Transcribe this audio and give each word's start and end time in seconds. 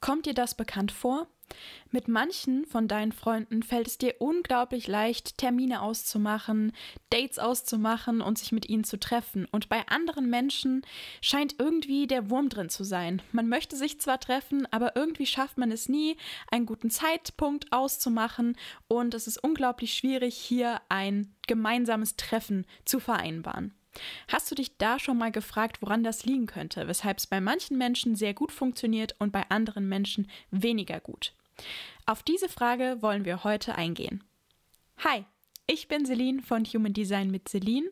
Kommt 0.00 0.26
dir 0.26 0.34
das 0.34 0.54
bekannt 0.54 0.92
vor? 0.92 1.28
Mit 1.90 2.08
manchen 2.08 2.66
von 2.66 2.88
deinen 2.88 3.12
Freunden 3.12 3.62
fällt 3.62 3.86
es 3.86 3.96
dir 3.96 4.16
unglaublich 4.18 4.86
leicht, 4.86 5.38
Termine 5.38 5.80
auszumachen, 5.80 6.72
Dates 7.10 7.38
auszumachen 7.38 8.20
und 8.20 8.38
sich 8.38 8.52
mit 8.52 8.68
ihnen 8.68 8.84
zu 8.84 8.98
treffen. 8.98 9.46
Und 9.50 9.68
bei 9.68 9.86
anderen 9.88 10.28
Menschen 10.28 10.82
scheint 11.22 11.56
irgendwie 11.58 12.06
der 12.06 12.28
Wurm 12.28 12.50
drin 12.50 12.68
zu 12.68 12.84
sein. 12.84 13.22
Man 13.32 13.48
möchte 13.48 13.76
sich 13.76 14.00
zwar 14.00 14.20
treffen, 14.20 14.66
aber 14.70 14.96
irgendwie 14.96 15.26
schafft 15.26 15.56
man 15.56 15.72
es 15.72 15.88
nie, 15.88 16.16
einen 16.50 16.66
guten 16.66 16.90
Zeitpunkt 16.90 17.72
auszumachen. 17.72 18.56
Und 18.86 19.14
es 19.14 19.26
ist 19.26 19.42
unglaublich 19.42 19.94
schwierig, 19.94 20.36
hier 20.36 20.80
ein 20.90 21.34
gemeinsames 21.46 22.16
Treffen 22.16 22.66
zu 22.84 23.00
vereinbaren. 23.00 23.77
Hast 24.28 24.50
du 24.50 24.54
dich 24.54 24.76
da 24.76 24.98
schon 24.98 25.18
mal 25.18 25.32
gefragt, 25.32 25.82
woran 25.82 26.04
das 26.04 26.24
liegen 26.24 26.46
könnte, 26.46 26.88
weshalb 26.88 27.18
es 27.18 27.26
bei 27.26 27.40
manchen 27.40 27.78
Menschen 27.78 28.16
sehr 28.16 28.34
gut 28.34 28.52
funktioniert 28.52 29.14
und 29.18 29.32
bei 29.32 29.48
anderen 29.48 29.88
Menschen 29.88 30.30
weniger 30.50 31.00
gut? 31.00 31.32
Auf 32.06 32.22
diese 32.22 32.48
Frage 32.48 32.98
wollen 33.00 33.24
wir 33.24 33.44
heute 33.44 33.74
eingehen. 33.74 34.24
Hi, 35.04 35.24
ich 35.70 35.86
bin 35.86 36.06
Celine 36.06 36.40
von 36.42 36.64
Human 36.64 36.94
Design 36.94 37.30
mit 37.30 37.46
Celine. 37.46 37.90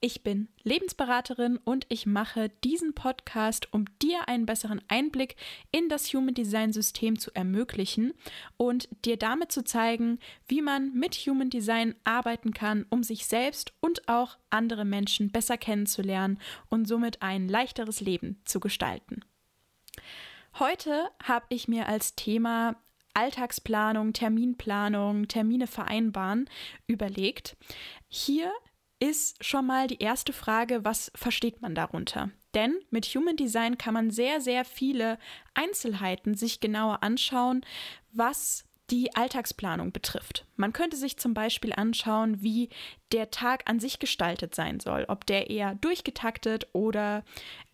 Ich 0.00 0.22
bin 0.22 0.48
Lebensberaterin 0.62 1.58
und 1.58 1.84
ich 1.88 2.06
mache 2.06 2.50
diesen 2.62 2.94
Podcast, 2.94 3.72
um 3.72 3.84
dir 4.00 4.28
einen 4.28 4.46
besseren 4.46 4.80
Einblick 4.86 5.34
in 5.72 5.88
das 5.88 6.14
Human 6.14 6.34
Design 6.34 6.72
System 6.72 7.18
zu 7.18 7.34
ermöglichen 7.34 8.14
und 8.56 8.88
dir 9.04 9.16
damit 9.16 9.50
zu 9.50 9.64
zeigen, 9.64 10.20
wie 10.46 10.62
man 10.62 10.94
mit 10.94 11.16
Human 11.16 11.50
Design 11.50 11.96
arbeiten 12.04 12.54
kann, 12.54 12.86
um 12.90 13.02
sich 13.02 13.26
selbst 13.26 13.72
und 13.80 14.08
auch 14.08 14.38
andere 14.48 14.84
Menschen 14.84 15.32
besser 15.32 15.58
kennenzulernen 15.58 16.38
und 16.70 16.86
somit 16.86 17.22
ein 17.22 17.48
leichteres 17.48 18.00
Leben 18.00 18.40
zu 18.44 18.60
gestalten. 18.60 19.24
Heute 20.60 21.10
habe 21.24 21.46
ich 21.48 21.66
mir 21.66 21.88
als 21.88 22.14
Thema 22.14 22.76
Alltagsplanung, 23.16 24.12
Terminplanung, 24.12 25.26
Termine 25.26 25.66
vereinbaren 25.66 26.48
überlegt. 26.86 27.56
Hier 28.08 28.52
ist 28.98 29.44
schon 29.44 29.66
mal 29.66 29.86
die 29.86 29.98
erste 29.98 30.32
Frage, 30.32 30.84
was 30.84 31.10
versteht 31.14 31.62
man 31.62 31.74
darunter? 31.74 32.30
Denn 32.54 32.74
mit 32.90 33.06
Human 33.06 33.36
Design 33.36 33.76
kann 33.78 33.94
man 33.94 34.10
sehr, 34.10 34.40
sehr 34.40 34.64
viele 34.64 35.18
Einzelheiten 35.54 36.34
sich 36.34 36.60
genauer 36.60 37.02
anschauen, 37.02 37.64
was 38.12 38.64
die 38.90 39.14
Alltagsplanung 39.14 39.92
betrifft. 39.92 40.46
Man 40.56 40.72
könnte 40.72 40.96
sich 40.96 41.18
zum 41.18 41.34
Beispiel 41.34 41.72
anschauen, 41.72 42.42
wie 42.42 42.68
der 43.12 43.30
Tag 43.30 43.68
an 43.68 43.80
sich 43.80 43.98
gestaltet 43.98 44.54
sein 44.54 44.80
soll, 44.80 45.04
ob 45.08 45.26
der 45.26 45.50
eher 45.50 45.74
durchgetaktet 45.76 46.68
oder 46.72 47.24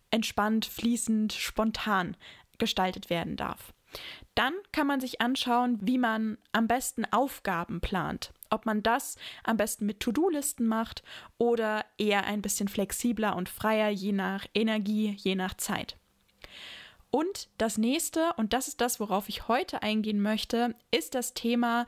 entspannt, 0.09 0.65
fließend, 0.65 1.33
spontan 1.33 2.17
gestaltet 2.57 3.09
werden 3.09 3.35
darf. 3.35 3.73
Dann 4.35 4.53
kann 4.71 4.87
man 4.87 4.99
sich 4.99 5.21
anschauen, 5.21 5.77
wie 5.81 5.97
man 5.97 6.37
am 6.51 6.67
besten 6.67 7.05
Aufgaben 7.11 7.81
plant. 7.81 8.31
Ob 8.49 8.65
man 8.65 8.83
das 8.83 9.17
am 9.43 9.57
besten 9.57 9.85
mit 9.85 9.99
To-Do-Listen 9.99 10.67
macht 10.67 11.03
oder 11.37 11.85
eher 11.97 12.25
ein 12.25 12.41
bisschen 12.41 12.67
flexibler 12.67 13.35
und 13.35 13.49
freier, 13.49 13.89
je 13.89 14.11
nach 14.11 14.45
Energie, 14.53 15.15
je 15.17 15.35
nach 15.35 15.55
Zeit. 15.55 15.97
Und 17.11 17.49
das 17.59 17.77
nächste, 17.77 18.33
und 18.37 18.53
das 18.53 18.67
ist 18.67 18.81
das, 18.81 18.99
worauf 18.99 19.29
ich 19.29 19.47
heute 19.47 19.83
eingehen 19.83 20.19
möchte, 20.19 20.75
ist 20.89 21.13
das 21.13 21.35
Thema 21.35 21.85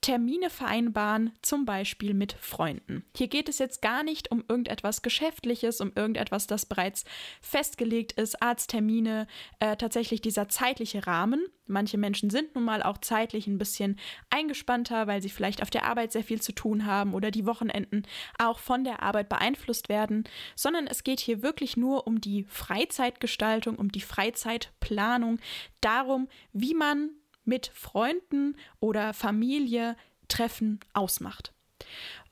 Termine 0.00 0.50
vereinbaren, 0.50 1.32
zum 1.42 1.64
Beispiel 1.64 2.14
mit 2.14 2.34
Freunden. 2.34 3.04
Hier 3.16 3.26
geht 3.28 3.48
es 3.48 3.58
jetzt 3.58 3.82
gar 3.82 4.04
nicht 4.04 4.30
um 4.30 4.44
irgendetwas 4.46 5.02
Geschäftliches, 5.02 5.80
um 5.80 5.90
irgendetwas, 5.94 6.46
das 6.46 6.66
bereits 6.66 7.04
festgelegt 7.40 8.12
ist, 8.12 8.40
Arzttermine, 8.40 9.26
äh, 9.58 9.76
tatsächlich 9.76 10.20
dieser 10.20 10.48
zeitliche 10.48 11.06
Rahmen. 11.06 11.44
Manche 11.66 11.98
Menschen 11.98 12.30
sind 12.30 12.54
nun 12.54 12.64
mal 12.64 12.82
auch 12.82 12.98
zeitlich 12.98 13.48
ein 13.48 13.58
bisschen 13.58 13.98
eingespannter, 14.30 15.08
weil 15.08 15.22
sie 15.22 15.30
vielleicht 15.30 15.60
auf 15.62 15.70
der 15.70 15.84
Arbeit 15.84 16.12
sehr 16.12 16.22
viel 16.22 16.40
zu 16.40 16.52
tun 16.52 16.86
haben 16.86 17.12
oder 17.12 17.32
die 17.32 17.46
Wochenenden 17.46 18.04
auch 18.38 18.60
von 18.60 18.84
der 18.84 19.02
Arbeit 19.02 19.28
beeinflusst 19.28 19.88
werden, 19.88 20.24
sondern 20.54 20.86
es 20.86 21.02
geht 21.02 21.18
hier 21.18 21.42
wirklich 21.42 21.76
nur 21.76 22.06
um 22.06 22.20
die 22.20 22.44
Freizeitgestaltung, 22.44 23.76
um 23.76 23.90
die 23.90 24.00
Freizeitplanung, 24.00 25.40
darum, 25.80 26.28
wie 26.52 26.74
man 26.74 27.10
mit 27.46 27.68
Freunden 27.74 28.56
oder 28.80 29.14
Familie 29.14 29.96
Treffen 30.28 30.80
ausmacht. 30.92 31.52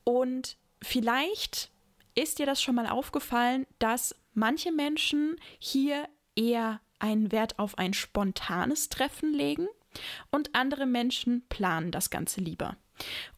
Und 0.05 0.59
vielleicht 0.83 1.71
ist 2.15 2.39
dir 2.39 2.47
das 2.47 2.63
schon 2.63 2.75
mal 2.75 2.89
aufgefallen, 2.89 3.67
dass 3.79 4.15
manche 4.35 4.73
Menschen 4.73 5.37
hier 5.59 6.09
eher 6.37 6.81
einen 6.99 7.33
Wert 7.33 7.59
auf 7.59 7.79
ein 7.79 7.95
spontanes 7.95 8.89
Treffen 8.89 9.33
legen 9.33 9.69
und 10.31 10.55
andere 10.55 10.87
Menschen 10.87 11.47
planen 11.49 11.91
das 11.91 12.11
Ganze 12.11 12.41
lieber. 12.41 12.77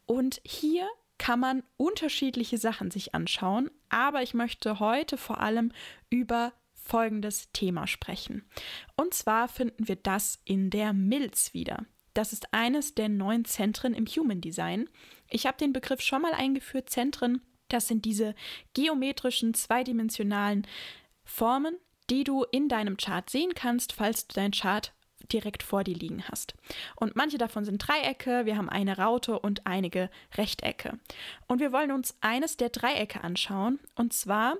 Und 0.05 0.41
hier 0.43 0.87
kann 1.17 1.39
man 1.39 1.63
unterschiedliche 1.77 2.57
Sachen 2.57 2.91
sich 2.91 3.15
anschauen, 3.15 3.71
aber 3.89 4.21
ich 4.21 4.33
möchte 4.33 4.79
heute 4.79 5.17
vor 5.17 5.39
allem 5.39 5.71
über 6.09 6.53
folgendes 6.87 7.51
Thema 7.51 7.87
sprechen. 7.87 8.49
Und 8.95 9.13
zwar 9.13 9.47
finden 9.47 9.87
wir 9.87 9.97
das 9.97 10.39
in 10.45 10.69
der 10.69 10.93
Milz 10.93 11.53
wieder. 11.53 11.85
Das 12.13 12.33
ist 12.33 12.51
eines 12.51 12.95
der 12.95 13.09
neuen 13.09 13.45
Zentren 13.45 13.93
im 13.93 14.07
Human 14.07 14.41
Design. 14.41 14.89
Ich 15.29 15.45
habe 15.45 15.57
den 15.57 15.73
Begriff 15.73 16.01
schon 16.01 16.23
mal 16.23 16.33
eingeführt. 16.33 16.89
Zentren, 16.89 17.41
das 17.67 17.87
sind 17.87 18.05
diese 18.05 18.33
geometrischen, 18.73 19.53
zweidimensionalen 19.53 20.65
Formen, 21.23 21.77
die 22.09 22.23
du 22.23 22.43
in 22.51 22.69
deinem 22.69 22.97
Chart 22.97 23.29
sehen 23.29 23.53
kannst, 23.53 23.93
falls 23.93 24.27
du 24.27 24.33
dein 24.33 24.51
Chart 24.51 24.93
direkt 25.31 25.63
vor 25.63 25.83
dir 25.83 25.95
liegen 25.95 26.23
hast. 26.27 26.55
Und 26.95 27.15
manche 27.15 27.37
davon 27.37 27.65
sind 27.65 27.79
Dreiecke, 27.79 28.45
wir 28.45 28.57
haben 28.57 28.69
eine 28.69 28.97
Raute 28.97 29.39
und 29.39 29.67
einige 29.67 30.09
Rechtecke. 30.35 30.99
Und 31.47 31.59
wir 31.59 31.71
wollen 31.71 31.91
uns 31.91 32.15
eines 32.21 32.57
der 32.57 32.69
Dreiecke 32.69 33.21
anschauen, 33.21 33.79
und 33.95 34.13
zwar 34.13 34.55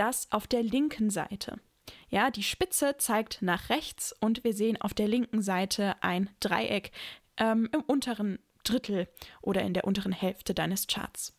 das 0.00 0.32
auf 0.32 0.46
der 0.46 0.62
linken 0.62 1.10
Seite. 1.10 1.60
Ja, 2.08 2.30
die 2.30 2.42
Spitze 2.42 2.96
zeigt 2.96 3.42
nach 3.42 3.68
rechts 3.68 4.14
und 4.18 4.44
wir 4.44 4.54
sehen 4.54 4.80
auf 4.80 4.94
der 4.94 5.08
linken 5.08 5.42
Seite 5.42 6.02
ein 6.02 6.30
Dreieck 6.40 6.90
ähm, 7.36 7.68
im 7.72 7.82
unteren 7.82 8.38
Drittel 8.64 9.08
oder 9.42 9.62
in 9.62 9.74
der 9.74 9.84
unteren 9.84 10.12
Hälfte 10.12 10.54
deines 10.54 10.86
Charts. 10.86 11.36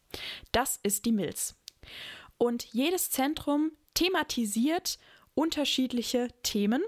Das 0.52 0.80
ist 0.84 1.06
die 1.06 1.12
Milz. 1.12 1.56
Und 2.38 2.66
jedes 2.72 3.10
Zentrum 3.10 3.72
thematisiert 3.96 5.00
unterschiedliche 5.34 6.28
Themen 6.44 6.84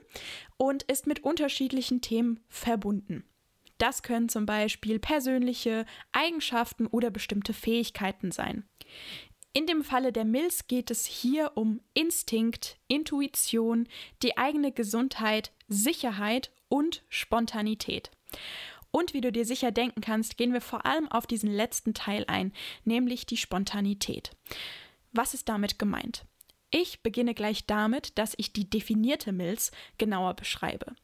und 0.57 0.83
ist 0.83 1.07
mit 1.07 1.23
unterschiedlichen 1.23 2.01
Themen 2.01 2.39
verbunden. 2.49 3.23
Das 3.79 4.03
können 4.03 4.29
zum 4.29 4.45
Beispiel 4.45 4.99
persönliche 4.99 5.85
Eigenschaften 6.11 6.85
oder 6.85 7.09
bestimmte 7.09 7.53
Fähigkeiten 7.53 8.31
sein. 8.31 8.67
In 9.55 9.67
dem 9.67 9.83
Falle 9.83 10.11
der 10.11 10.25
Milz 10.25 10.67
geht 10.67 10.89
es 10.89 11.05
hier 11.05 11.51
um 11.53 11.79
Instinkt, 11.93 12.77
Intuition, 12.87 13.87
die 14.23 14.35
eigene 14.35 14.71
Gesundheit, 14.71 15.51
Sicherheit 15.67 16.51
und 16.69 17.03
Spontanität. 17.07 18.09
Und 18.89 19.13
wie 19.13 19.21
du 19.21 19.31
dir 19.31 19.45
sicher 19.45 19.71
denken 19.71 20.01
kannst, 20.01 20.37
gehen 20.37 20.53
wir 20.53 20.61
vor 20.61 20.87
allem 20.87 21.07
auf 21.11 21.27
diesen 21.27 21.51
letzten 21.51 21.93
Teil 21.93 22.25
ein, 22.27 22.51
nämlich 22.83 23.27
die 23.27 23.37
Spontanität. 23.37 24.31
Was 25.11 25.35
ist 25.35 25.47
damit 25.49 25.77
gemeint? 25.77 26.25
Ich 26.71 27.03
beginne 27.03 27.35
gleich 27.35 27.67
damit, 27.67 28.17
dass 28.17 28.33
ich 28.37 28.53
die 28.53 28.67
definierte 28.67 29.31
Milz 29.31 29.71
genauer 29.99 30.33
beschreibe. 30.33 30.95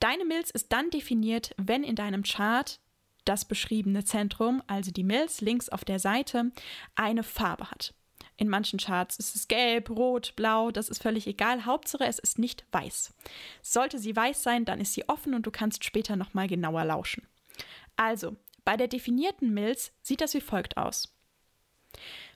Deine 0.00 0.24
Milz 0.24 0.50
ist 0.50 0.72
dann 0.72 0.88
definiert, 0.88 1.54
wenn 1.58 1.84
in 1.84 1.96
deinem 1.96 2.22
Chart 2.22 2.80
das 3.24 3.44
beschriebene 3.44 4.04
Zentrum, 4.04 4.62
also 4.66 4.90
die 4.90 5.04
Milz 5.04 5.40
links 5.40 5.68
auf 5.68 5.84
der 5.84 5.98
Seite, 5.98 6.52
eine 6.94 7.22
Farbe 7.22 7.70
hat. 7.70 7.94
In 8.36 8.48
manchen 8.48 8.78
Charts 8.78 9.16
ist 9.18 9.36
es 9.36 9.48
gelb, 9.48 9.90
rot, 9.90 10.34
blau, 10.34 10.70
das 10.70 10.88
ist 10.88 11.02
völlig 11.02 11.26
egal. 11.26 11.64
Hauptsache, 11.66 12.04
es 12.04 12.18
ist 12.18 12.38
nicht 12.38 12.64
weiß. 12.72 13.14
Sollte 13.62 13.98
sie 13.98 14.14
weiß 14.14 14.42
sein, 14.42 14.64
dann 14.64 14.80
ist 14.80 14.94
sie 14.94 15.08
offen 15.08 15.34
und 15.34 15.46
du 15.46 15.50
kannst 15.50 15.84
später 15.84 16.16
nochmal 16.16 16.48
genauer 16.48 16.84
lauschen. 16.84 17.26
Also, 17.96 18.36
bei 18.64 18.76
der 18.76 18.88
definierten 18.88 19.54
Milz 19.54 19.92
sieht 20.02 20.20
das 20.20 20.34
wie 20.34 20.40
folgt 20.40 20.76
aus. 20.76 21.14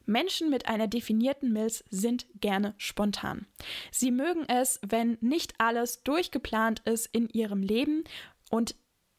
Menschen 0.07 0.51
mit 0.51 0.67
einer 0.67 0.87
definierten 0.87 1.53
Milz 1.53 1.85
sind 1.91 2.27
gerne 2.41 2.75
spontan. 2.79 3.47
Sie 3.91 4.11
mögen 4.11 4.45
es, 4.49 4.81
wenn 4.87 5.19
nicht 5.21 5.55
alles 5.59 6.03
durchgeplant 6.03 6.81
ist 6.87 7.07
in 7.07 7.29
ihrem 7.29 7.63
Leben 7.63 8.05
und 8.51 8.75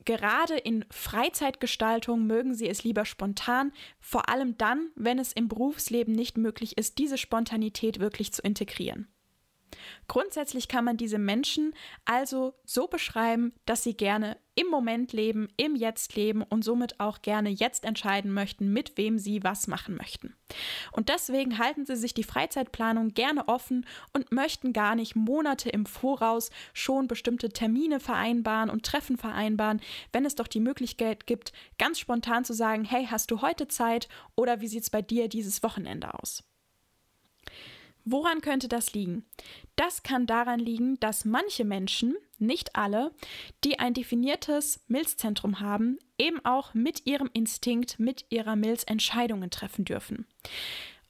Gerade 0.05 0.57
in 0.57 0.85
Freizeitgestaltung 0.89 2.25
mögen 2.25 2.53
sie 2.53 2.69
es 2.69 2.83
lieber 2.83 3.05
spontan, 3.05 3.73
vor 3.99 4.29
allem 4.29 4.57
dann, 4.57 4.89
wenn 4.95 5.19
es 5.19 5.33
im 5.33 5.47
Berufsleben 5.47 6.13
nicht 6.13 6.37
möglich 6.37 6.77
ist, 6.77 6.97
diese 6.97 7.17
Spontanität 7.17 7.99
wirklich 7.99 8.33
zu 8.33 8.41
integrieren. 8.41 9.07
Grundsätzlich 10.07 10.67
kann 10.67 10.85
man 10.85 10.97
diese 10.97 11.19
Menschen 11.19 11.73
also 12.05 12.53
so 12.65 12.87
beschreiben, 12.87 13.53
dass 13.65 13.83
sie 13.83 13.95
gerne 13.95 14.37
im 14.59 14.67
Moment 14.67 15.13
leben, 15.13 15.47
im 15.55 15.75
Jetzt 15.77 16.15
leben 16.15 16.43
und 16.43 16.63
somit 16.63 16.99
auch 16.99 17.21
gerne 17.21 17.49
jetzt 17.49 17.85
entscheiden 17.85 18.33
möchten, 18.33 18.73
mit 18.73 18.97
wem 18.97 19.17
sie 19.17 19.41
was 19.41 19.67
machen 19.67 19.95
möchten. 19.95 20.35
Und 20.91 21.07
deswegen 21.07 21.59
halten 21.59 21.85
sie 21.85 21.95
sich 21.95 22.13
die 22.13 22.25
Freizeitplanung 22.25 23.13
gerne 23.13 23.47
offen 23.47 23.85
und 24.11 24.33
möchten 24.33 24.73
gar 24.73 24.95
nicht 24.95 25.15
Monate 25.15 25.69
im 25.69 25.85
Voraus 25.85 26.49
schon 26.73 27.07
bestimmte 27.07 27.49
Termine 27.49 28.01
vereinbaren 28.01 28.69
und 28.69 28.85
Treffen 28.85 29.17
vereinbaren, 29.17 29.79
wenn 30.11 30.25
es 30.25 30.35
doch 30.35 30.47
die 30.47 30.59
Möglichkeit 30.59 31.25
gibt, 31.25 31.53
ganz 31.77 31.99
spontan 31.99 32.43
zu 32.43 32.53
sagen, 32.53 32.83
hey, 32.83 33.07
hast 33.09 33.31
du 33.31 33.41
heute 33.41 33.69
Zeit 33.69 34.09
oder 34.35 34.59
wie 34.59 34.67
sieht 34.67 34.83
es 34.83 34.89
bei 34.89 35.01
dir 35.01 35.29
dieses 35.29 35.63
Wochenende 35.63 36.13
aus? 36.15 36.43
Woran 38.11 38.41
könnte 38.41 38.67
das 38.67 38.93
liegen? 38.93 39.23
Das 39.75 40.01
kann 40.01 40.25
daran 40.25 40.59
liegen, 40.59 40.99
dass 40.99 41.25
manche 41.25 41.63
Menschen, 41.63 42.15
nicht 42.39 42.75
alle, 42.75 43.11
die 43.63 43.77
ein 43.77 43.93
definiertes 43.93 44.83
Milzzentrum 44.87 45.59
haben, 45.59 45.99
eben 46.17 46.43
auch 46.43 46.73
mit 46.73 47.05
ihrem 47.05 47.29
Instinkt, 47.33 47.99
mit 47.99 48.25
ihrer 48.29 48.55
Milz 48.55 48.83
Entscheidungen 48.83 49.51
treffen 49.51 49.85
dürfen. 49.85 50.25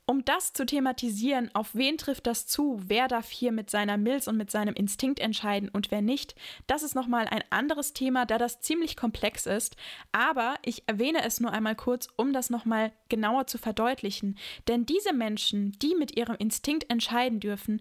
Um 0.09 0.25
das 0.25 0.53
zu 0.53 0.65
thematisieren, 0.65 1.53
auf 1.53 1.75
wen 1.75 1.99
trifft 1.99 2.25
das 2.25 2.47
zu, 2.47 2.81
wer 2.87 3.07
darf 3.07 3.29
hier 3.29 3.51
mit 3.51 3.69
seiner 3.69 3.95
Milz 3.95 4.25
und 4.25 4.37
mit 4.37 4.49
seinem 4.49 4.73
Instinkt 4.73 5.19
entscheiden 5.19 5.69
und 5.69 5.91
wer 5.91 6.01
nicht, 6.01 6.33
das 6.65 6.81
ist 6.81 6.95
nochmal 6.95 7.27
ein 7.27 7.43
anderes 7.51 7.93
Thema, 7.93 8.25
da 8.25 8.39
das 8.39 8.59
ziemlich 8.59 8.97
komplex 8.97 9.45
ist. 9.45 9.75
Aber 10.11 10.55
ich 10.65 10.81
erwähne 10.87 11.23
es 11.23 11.39
nur 11.39 11.51
einmal 11.51 11.75
kurz, 11.75 12.07
um 12.15 12.33
das 12.33 12.49
nochmal 12.49 12.91
genauer 13.07 13.45
zu 13.45 13.59
verdeutlichen. 13.59 14.35
Denn 14.67 14.83
diese 14.87 15.13
Menschen, 15.13 15.73
die 15.73 15.93
mit 15.93 16.17
ihrem 16.17 16.37
Instinkt 16.39 16.89
entscheiden 16.89 17.39
dürfen, 17.39 17.79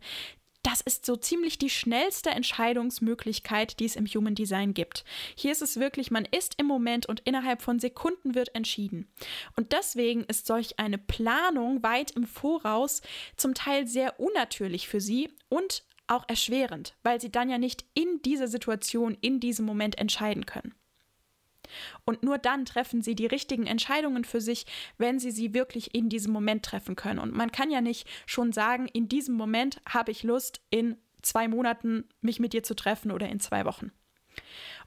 das 0.63 0.81
ist 0.81 1.07
so 1.07 1.17
ziemlich 1.17 1.59
die 1.59 1.71
schnellste 1.71 2.31
Entscheidungsmöglichkeit, 2.31 3.79
die 3.81 3.85
es 3.85 3.97
im 3.97 4.07
Human 4.07 4.35
Design 4.35 4.75
gibt. 4.75 5.05
Hier 5.35 5.53
ist 5.53 5.63
es 5.63 5.79
wirklich, 5.79 6.11
man 6.11 6.25
ist 6.25 6.55
im 6.59 6.67
Moment 6.67 7.07
und 7.07 7.21
innerhalb 7.21 7.63
von 7.63 7.79
Sekunden 7.79 8.35
wird 8.35 8.55
entschieden. 8.55 9.09
Und 9.57 9.73
deswegen 9.73 10.25
ist 10.25 10.47
solch 10.47 10.79
eine 10.79 10.99
Planung 10.99 11.83
weit 11.83 12.11
im 12.13 12.27
Voraus 12.27 13.03
zum 13.37 13.55
Teil 13.55 13.87
sehr 13.87 14.19
unnatürlich 14.21 14.89
für 14.89 15.01
sie 15.01 15.31
und 15.49 15.85
auch 16.07 16.25
erschwerend, 16.29 16.95
weil 17.03 17.21
sie 17.21 17.31
dann 17.31 17.51
ja 17.51 17.59
nicht 17.59 17.85
in 17.95 18.21
dieser 18.23 18.49
Situation, 18.49 19.17
in 19.21 19.41
diesem 19.41 19.67
Moment 19.67 19.99
entscheiden 19.99 20.47
können. 20.47 20.75
Und 22.05 22.23
nur 22.23 22.39
dann 22.39 22.65
treffen 22.65 23.03
sie 23.03 23.15
die 23.15 23.27
richtigen 23.27 23.67
Entscheidungen 23.67 24.25
für 24.25 24.41
sich, 24.41 24.67
wenn 24.97 25.19
sie 25.19 25.31
sie 25.31 25.55
wirklich 25.55 25.95
in 25.95 26.09
diesem 26.09 26.33
Moment 26.33 26.65
treffen 26.65 26.97
können. 26.97 27.19
Und 27.19 27.35
man 27.35 27.53
kann 27.53 27.71
ja 27.71 27.81
nicht 27.81 28.09
schon 28.27 28.53
sagen, 28.53 28.89
in 28.89 29.09
diesem 29.09 29.35
Moment 29.35 29.81
habe 29.89 30.11
ich 30.11 30.23
Lust, 30.23 30.61
in 30.71 30.97
zwei 31.23 31.49
Monaten 31.49 32.05
mich 32.21 32.41
mit 32.41 32.53
dir 32.53 32.63
zu 32.63 32.75
treffen 32.75 33.11
oder 33.11 33.29
in 33.29 33.41
zwei 33.41 33.65
Wochen. 33.65 33.93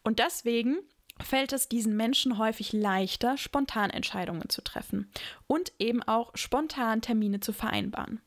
Und 0.03 0.19
deswegen 0.19 0.77
fällt 1.19 1.53
es 1.53 1.69
diesen 1.69 1.95
Menschen 1.95 2.37
häufig 2.37 2.73
leichter, 2.73 3.37
spontan 3.37 3.89
Entscheidungen 3.89 4.49
zu 4.49 4.63
treffen 4.63 5.11
und 5.47 5.73
eben 5.79 6.01
auch 6.03 6.31
spontan 6.35 7.01
Termine 7.01 7.39
zu 7.39 7.53
vereinbaren. 7.53 8.21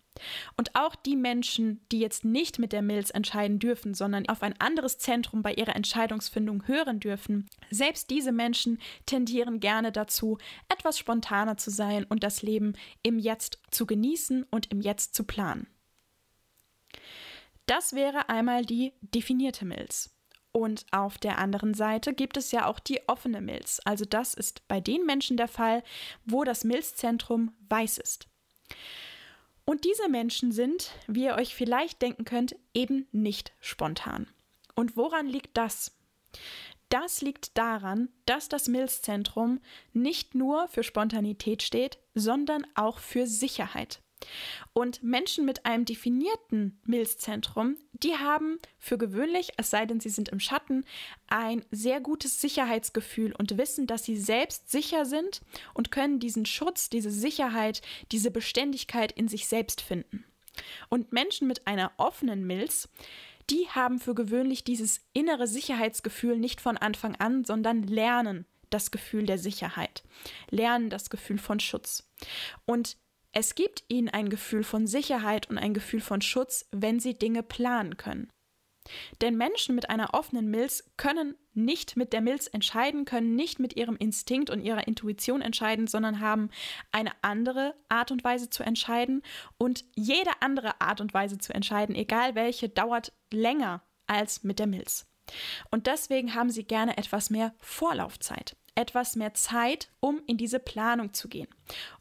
Und 0.56 0.74
auch 0.74 0.94
die 0.94 1.16
Menschen, 1.16 1.80
die 1.90 2.00
jetzt 2.00 2.24
nicht 2.24 2.58
mit 2.58 2.72
der 2.72 2.82
Milz 2.82 3.10
entscheiden 3.10 3.58
dürfen, 3.58 3.94
sondern 3.94 4.28
auf 4.28 4.42
ein 4.42 4.58
anderes 4.60 4.98
Zentrum 4.98 5.42
bei 5.42 5.54
ihrer 5.54 5.76
Entscheidungsfindung 5.76 6.66
hören 6.66 7.00
dürfen, 7.00 7.48
selbst 7.70 8.10
diese 8.10 8.32
Menschen 8.32 8.78
tendieren 9.06 9.60
gerne 9.60 9.92
dazu, 9.92 10.38
etwas 10.68 10.98
spontaner 10.98 11.56
zu 11.56 11.70
sein 11.70 12.04
und 12.04 12.22
das 12.22 12.42
Leben 12.42 12.74
im 13.02 13.18
Jetzt 13.18 13.58
zu 13.70 13.86
genießen 13.86 14.44
und 14.50 14.70
im 14.70 14.80
Jetzt 14.80 15.14
zu 15.14 15.24
planen. 15.24 15.66
Das 17.66 17.94
wäre 17.94 18.28
einmal 18.28 18.64
die 18.64 18.92
definierte 19.00 19.64
Milz. 19.64 20.10
Und 20.52 20.86
auf 20.92 21.18
der 21.18 21.38
anderen 21.38 21.74
Seite 21.74 22.14
gibt 22.14 22.36
es 22.36 22.52
ja 22.52 22.66
auch 22.66 22.78
die 22.78 23.00
offene 23.08 23.40
Milz. 23.40 23.80
Also 23.84 24.04
das 24.04 24.34
ist 24.34 24.68
bei 24.68 24.80
den 24.80 25.04
Menschen 25.04 25.36
der 25.36 25.48
Fall, 25.48 25.82
wo 26.24 26.44
das 26.44 26.62
Milzzentrum 26.62 27.52
weiß 27.68 27.98
ist. 27.98 28.28
Und 29.64 29.84
diese 29.84 30.08
Menschen 30.08 30.52
sind, 30.52 30.92
wie 31.06 31.24
ihr 31.24 31.36
euch 31.36 31.54
vielleicht 31.54 32.02
denken 32.02 32.24
könnt, 32.24 32.54
eben 32.74 33.06
nicht 33.12 33.52
spontan. 33.60 34.28
Und 34.74 34.96
woran 34.96 35.26
liegt 35.26 35.56
das? 35.56 35.96
Das 36.90 37.22
liegt 37.22 37.56
daran, 37.56 38.08
dass 38.26 38.48
das 38.48 38.68
Milzzentrum 38.68 39.60
nicht 39.92 40.34
nur 40.34 40.68
für 40.68 40.82
Spontanität 40.82 41.62
steht, 41.62 41.98
sondern 42.14 42.66
auch 42.74 42.98
für 42.98 43.26
Sicherheit. 43.26 44.03
Und 44.72 45.02
Menschen 45.02 45.44
mit 45.44 45.66
einem 45.66 45.84
definierten 45.84 46.80
Milzzentrum, 46.84 47.76
die 47.92 48.16
haben 48.16 48.58
für 48.78 48.98
gewöhnlich, 48.98 49.52
es 49.56 49.70
sei 49.70 49.86
denn, 49.86 50.00
sie 50.00 50.08
sind 50.08 50.28
im 50.28 50.40
Schatten, 50.40 50.84
ein 51.28 51.64
sehr 51.70 52.00
gutes 52.00 52.40
Sicherheitsgefühl 52.40 53.32
und 53.32 53.56
wissen, 53.56 53.86
dass 53.86 54.04
sie 54.04 54.16
selbst 54.16 54.70
sicher 54.70 55.04
sind 55.04 55.40
und 55.74 55.90
können 55.90 56.18
diesen 56.18 56.46
Schutz, 56.46 56.88
diese 56.88 57.10
Sicherheit, 57.10 57.82
diese 58.12 58.30
Beständigkeit 58.30 59.12
in 59.12 59.28
sich 59.28 59.46
selbst 59.46 59.80
finden. 59.80 60.24
Und 60.88 61.12
Menschen 61.12 61.48
mit 61.48 61.66
einer 61.66 61.92
offenen 61.96 62.46
Milz, 62.46 62.88
die 63.50 63.68
haben 63.68 63.98
für 63.98 64.14
gewöhnlich 64.14 64.64
dieses 64.64 65.00
innere 65.12 65.46
Sicherheitsgefühl 65.46 66.38
nicht 66.38 66.60
von 66.60 66.76
Anfang 66.76 67.16
an, 67.16 67.44
sondern 67.44 67.82
lernen 67.82 68.46
das 68.70 68.90
Gefühl 68.90 69.26
der 69.26 69.38
Sicherheit, 69.38 70.02
lernen 70.50 70.90
das 70.90 71.10
Gefühl 71.10 71.38
von 71.38 71.60
Schutz. 71.60 72.08
Und 72.64 72.96
es 73.34 73.54
gibt 73.54 73.84
ihnen 73.88 74.08
ein 74.08 74.28
Gefühl 74.28 74.62
von 74.62 74.86
Sicherheit 74.86 75.50
und 75.50 75.58
ein 75.58 75.74
Gefühl 75.74 76.00
von 76.00 76.20
Schutz, 76.20 76.66
wenn 76.70 77.00
sie 77.00 77.14
Dinge 77.14 77.42
planen 77.42 77.96
können. 77.96 78.30
Denn 79.20 79.36
Menschen 79.36 79.74
mit 79.74 79.90
einer 79.90 80.14
offenen 80.14 80.50
Milz 80.50 80.84
können 80.96 81.34
nicht 81.52 81.96
mit 81.96 82.12
der 82.12 82.20
Milz 82.20 82.48
entscheiden, 82.48 83.06
können 83.06 83.34
nicht 83.34 83.58
mit 83.58 83.76
ihrem 83.76 83.96
Instinkt 83.96 84.50
und 84.50 84.60
ihrer 84.60 84.86
Intuition 84.86 85.40
entscheiden, 85.40 85.86
sondern 85.86 86.20
haben 86.20 86.50
eine 86.92 87.12
andere 87.22 87.74
Art 87.88 88.10
und 88.10 88.22
Weise 88.24 88.50
zu 88.50 88.62
entscheiden. 88.62 89.22
Und 89.56 89.84
jede 89.96 90.30
andere 90.40 90.80
Art 90.80 91.00
und 91.00 91.14
Weise 91.14 91.38
zu 91.38 91.54
entscheiden, 91.54 91.94
egal 91.94 92.34
welche, 92.34 92.68
dauert 92.68 93.12
länger 93.32 93.82
als 94.06 94.44
mit 94.44 94.58
der 94.58 94.66
Milz. 94.66 95.06
Und 95.70 95.86
deswegen 95.86 96.34
haben 96.34 96.50
sie 96.50 96.64
gerne 96.64 96.98
etwas 96.98 97.30
mehr 97.30 97.54
Vorlaufzeit 97.58 98.56
etwas 98.74 99.16
mehr 99.16 99.34
Zeit, 99.34 99.88
um 100.00 100.20
in 100.26 100.36
diese 100.36 100.58
Planung 100.58 101.12
zu 101.12 101.28
gehen, 101.28 101.48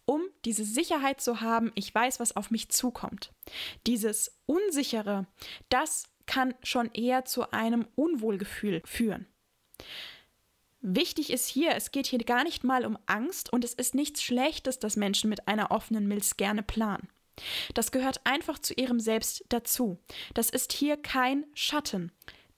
um 0.05 0.21
diese 0.45 0.65
Sicherheit 0.65 1.21
zu 1.21 1.41
haben, 1.41 1.71
ich 1.75 1.93
weiß, 1.93 2.19
was 2.19 2.35
auf 2.35 2.51
mich 2.51 2.69
zukommt. 2.69 3.31
Dieses 3.87 4.39
Unsichere, 4.45 5.27
das 5.69 6.05
kann 6.25 6.53
schon 6.63 6.89
eher 6.93 7.25
zu 7.25 7.51
einem 7.51 7.87
Unwohlgefühl 7.95 8.81
führen. 8.85 9.27
Wichtig 10.81 11.31
ist 11.31 11.47
hier, 11.47 11.75
es 11.75 11.91
geht 11.91 12.07
hier 12.07 12.19
gar 12.19 12.43
nicht 12.43 12.63
mal 12.63 12.85
um 12.85 12.97
Angst 13.05 13.53
und 13.53 13.63
es 13.63 13.73
ist 13.73 13.95
nichts 13.95 14.21
Schlechtes, 14.21 14.79
dass 14.79 14.97
Menschen 14.97 15.29
mit 15.29 15.47
einer 15.47 15.71
offenen 15.71 16.07
Milz 16.07 16.35
gerne 16.35 16.61
planen. 16.61 17.07
Das 17.73 17.91
gehört 17.91 18.21
einfach 18.25 18.59
zu 18.59 18.73
ihrem 18.73 18.99
Selbst 18.99 19.45
dazu. 19.49 19.97
Das 20.33 20.49
ist 20.49 20.73
hier 20.73 20.97
kein 20.97 21.45
Schatten. 21.53 22.11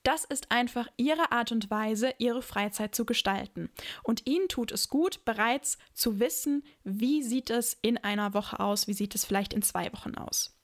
Das 0.06 0.24
ist 0.24 0.52
einfach 0.52 0.86
ihre 0.96 1.32
Art 1.32 1.50
und 1.50 1.68
Weise, 1.68 2.14
ihre 2.18 2.40
Freizeit 2.40 2.94
zu 2.94 3.04
gestalten. 3.04 3.70
Und 4.04 4.24
ihnen 4.24 4.46
tut 4.46 4.70
es 4.70 4.88
gut, 4.88 5.24
bereits 5.24 5.78
zu 5.94 6.20
wissen, 6.20 6.62
wie 6.84 7.24
sieht 7.24 7.50
es 7.50 7.76
in 7.82 7.98
einer 7.98 8.32
Woche 8.32 8.60
aus, 8.60 8.86
wie 8.86 8.92
sieht 8.92 9.16
es 9.16 9.24
vielleicht 9.24 9.52
in 9.52 9.62
zwei 9.62 9.92
Wochen 9.92 10.14
aus. 10.14 10.56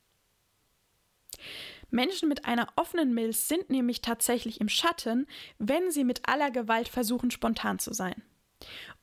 Menschen 1.91 2.29
mit 2.29 2.45
einer 2.45 2.69
offenen 2.77 3.15
Milz 3.15 3.49
sind 3.49 3.69
nämlich 3.69 4.01
tatsächlich 4.01 4.61
im 4.61 4.69
Schatten, 4.69 5.27
wenn 5.59 5.91
sie 5.91 6.05
mit 6.05 6.29
aller 6.29 6.53
Gewalt 6.53 6.87
versuchen, 6.87 7.33
spontan 7.33 7.81
zu 7.81 7.93
sein. 7.93 8.23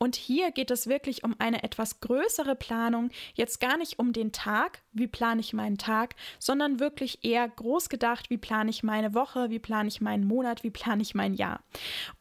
Und 0.01 0.15
hier 0.15 0.51
geht 0.51 0.71
es 0.71 0.87
wirklich 0.87 1.25
um 1.25 1.35
eine 1.39 1.61
etwas 1.63 1.99
größere 1.99 2.55
Planung, 2.55 3.09
jetzt 3.33 3.59
gar 3.59 3.77
nicht 3.77 3.99
um 3.99 4.13
den 4.13 4.31
Tag, 4.31 4.81
wie 4.93 5.07
plane 5.07 5.41
ich 5.41 5.51
meinen 5.51 5.77
Tag, 5.77 6.15
sondern 6.39 6.79
wirklich 6.79 7.25
eher 7.25 7.47
groß 7.49 7.89
gedacht, 7.89 8.29
wie 8.29 8.37
plane 8.37 8.69
ich 8.69 8.81
meine 8.81 9.13
Woche, 9.13 9.49
wie 9.49 9.59
plane 9.59 9.89
ich 9.89 9.99
meinen 9.99 10.25
Monat, 10.25 10.63
wie 10.63 10.69
plane 10.69 11.01
ich 11.01 11.15
mein 11.15 11.33
Jahr. 11.33 11.61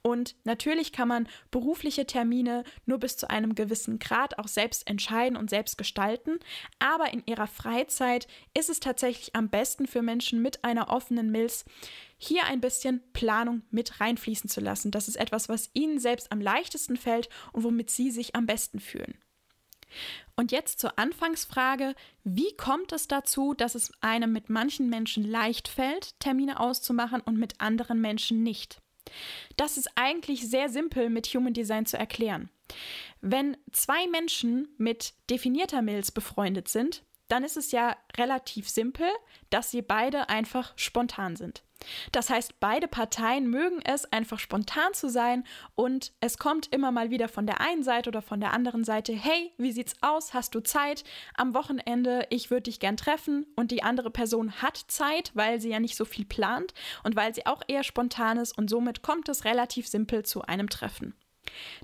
Und 0.02 0.35
natürlich 0.42 0.90
kann 0.90 1.06
man 1.06 1.28
berufliche 1.52 2.04
Termine 2.04 2.64
nur 2.85 2.99
bis 2.99 3.16
zu 3.16 3.30
einem 3.30 3.54
gewissen 3.54 4.00
Grad 4.00 4.40
auch 4.40 4.49
selbst 4.49 4.88
entscheiden 4.90 5.37
und 5.37 5.49
selbst 5.49 5.78
gestalten, 5.78 6.40
aber 6.80 7.12
in 7.12 7.23
ihrer 7.26 7.47
Freizeit 7.47 8.26
ist 8.58 8.70
es 8.70 8.80
tatsächlich 8.80 9.37
am 9.37 9.50
besten 9.50 9.87
für 9.87 10.02
Menschen 10.02 10.42
mit 10.42 10.64
einer 10.64 10.88
offenen 10.88 11.30
Milz, 11.30 11.64
hier 12.18 12.44
ein 12.44 12.60
bisschen 12.60 13.02
Planung 13.12 13.62
mit 13.70 14.00
reinfließen 14.00 14.50
zu 14.50 14.60
lassen. 14.60 14.90
Das 14.90 15.08
ist 15.08 15.16
etwas, 15.16 15.48
was 15.48 15.70
Ihnen 15.72 15.98
selbst 15.98 16.30
am 16.32 16.40
leichtesten 16.40 16.96
fällt 16.96 17.28
und 17.52 17.62
womit 17.62 17.90
Sie 17.90 18.10
sich 18.10 18.34
am 18.34 18.46
besten 18.46 18.80
fühlen. 18.80 19.18
Und 20.37 20.52
jetzt 20.52 20.80
zur 20.80 20.98
Anfangsfrage, 20.98 21.94
wie 22.22 22.54
kommt 22.56 22.92
es 22.92 23.08
dazu, 23.08 23.54
dass 23.54 23.75
es 23.75 23.90
einem 24.00 24.32
mit 24.32 24.50
manchen 24.50 24.90
Menschen 24.90 25.25
leicht 25.25 25.68
fällt, 25.68 26.18
Termine 26.20 26.60
auszumachen 26.60 27.20
und 27.20 27.38
mit 27.38 27.60
anderen 27.60 28.00
Menschen 28.00 28.42
nicht? 28.42 28.82
Das 29.56 29.78
ist 29.78 29.90
eigentlich 29.94 30.48
sehr 30.48 30.68
simpel 30.68 31.08
mit 31.08 31.26
Human 31.28 31.54
Design 31.54 31.87
zu 31.87 31.96
erklären. 31.96 32.50
Wenn 33.20 33.56
zwei 33.72 34.06
Menschen 34.08 34.68
mit 34.76 35.14
definierter 35.30 35.80
Milz 35.80 36.10
befreundet 36.10 36.68
sind, 36.68 37.02
dann 37.28 37.44
ist 37.44 37.56
es 37.56 37.72
ja 37.72 37.96
relativ 38.16 38.68
simpel, 38.68 39.08
dass 39.50 39.70
sie 39.70 39.82
beide 39.82 40.28
einfach 40.28 40.72
spontan 40.76 41.37
sind. 41.37 41.62
Das 42.12 42.30
heißt, 42.30 42.61
beide 42.61 42.88
Parteien 42.88 43.49
mögen 43.49 43.80
es, 43.85 44.04
einfach 44.12 44.38
spontan 44.38 44.94
zu 44.94 45.08
sein 45.08 45.44
und 45.75 46.12
es 46.20 46.38
kommt 46.38 46.73
immer 46.73 46.90
mal 46.90 47.11
wieder 47.11 47.28
von 47.28 47.47
der 47.47 47.61
einen 47.61 47.82
Seite 47.82 48.11
oder 48.11 48.23
von 48.23 48.40
der 48.40 48.52
anderen 48.52 48.85
Seite, 48.85 49.12
hey, 49.12 49.52
wie 49.58 49.73
sieht's 49.73 49.94
aus? 50.00 50.35
Hast 50.35 50.54
du 50.54 50.61
Zeit? 50.61 51.04
Am 51.35 51.54
Wochenende, 51.54 52.26
ich 52.30 52.50
würde 52.50 52.64
dich 52.64 52.80
gern 52.80 52.97
treffen 52.97 53.47
und 53.56 53.70
die 53.70 53.82
andere 53.82 54.11
Person 54.11 54.61
hat 54.61 54.76
Zeit, 54.88 55.30
weil 55.35 55.61
sie 55.61 55.70
ja 55.70 55.80
nicht 55.80 55.97
so 55.97 56.04
viel 56.04 56.25
plant 56.25 56.75
und 57.04 57.16
weil 57.16 57.35
sie 57.35 57.47
auch 57.47 57.62
eher 57.68 57.85
spontan 57.85 58.38
ist 58.38 58.56
und 58.56 58.68
somit 58.68 59.02
kommt 59.02 59.28
es 59.28 59.44
relativ 59.44 59.87
simpel 59.87 60.25
zu 60.25 60.42
einem 60.42 60.68
Treffen. 60.68 61.14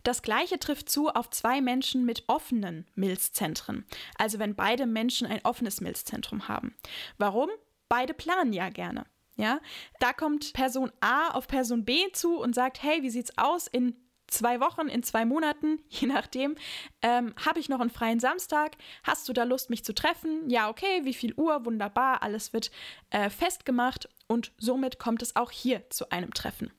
Das 0.03 0.23
gleiche 0.23 0.59
trifft 0.59 0.91
zu 0.91 1.09
auf 1.09 1.31
zwei 1.31 1.61
Menschen 1.61 2.05
mit 2.05 2.25
offenen 2.27 2.87
Milzzentren, 2.95 3.87
also 4.19 4.39
wenn 4.39 4.55
beide 4.55 4.87
Menschen 4.87 5.27
ein 5.27 5.41
offenes 5.45 5.81
Milzzentrum 5.81 6.49
haben. 6.49 6.75
Warum? 7.17 7.49
Beide 7.89 8.15
planen 8.15 8.53
ja 8.53 8.69
gerne. 8.69 9.07
Ja, 9.37 9.61
da 9.99 10.13
kommt 10.13 10.53
Person 10.53 10.93
A 11.01 11.31
auf 11.31 11.49
Person 11.49 11.85
B 11.85 12.11
zu 12.13 12.39
und 12.39 12.55
sagt, 12.55 12.83
hey, 12.83 13.03
wie 13.03 13.11
sieht's 13.11 13.37
aus 13.37 13.67
in 13.67 13.97
zwei 14.29 14.61
Wochen, 14.61 14.89
in 14.89 15.03
zwei 15.03 15.25
Monaten, 15.25 15.81
je 15.89 16.07
nachdem, 16.07 16.57
ähm, 17.03 17.35
habe 17.45 17.61
ich 17.61 17.69
noch 17.69 17.81
einen 17.81 17.91
freien 17.91 18.21
Samstag? 18.21 18.77
Hast 19.03 19.29
du 19.29 19.33
da 19.33 19.45
Lust, 19.45 19.71
mich 19.71 19.85
zu 19.85 19.95
treffen? 19.95 20.49
Ja, 20.49 20.69
okay, 20.69 21.05
wie 21.05 21.15
viel 21.15 21.35
Uhr? 21.37 21.65
Wunderbar, 21.65 22.23
alles 22.23 22.53
wird 22.53 22.71
äh, 23.11 23.31
festgemacht 23.31 24.09
und 24.29 24.53
somit 24.59 24.99
kommt 24.99 25.23
es 25.23 25.37
auch 25.37 25.51
hier 25.51 25.89
zu 25.91 26.11
einem 26.11 26.33
Treffen. 26.33 26.71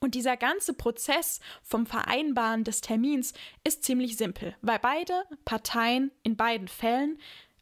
Und 0.00 0.14
dieser 0.14 0.36
ganze 0.36 0.74
Prozess 0.74 1.40
vom 1.62 1.86
Vereinbaren 1.86 2.64
des 2.64 2.80
Termins 2.80 3.32
ist 3.64 3.84
ziemlich 3.84 4.16
simpel, 4.16 4.54
weil 4.60 4.78
beide 4.78 5.24
Parteien 5.44 6.10
in 6.22 6.36
beiden 6.36 6.68
Fällen 6.68 7.18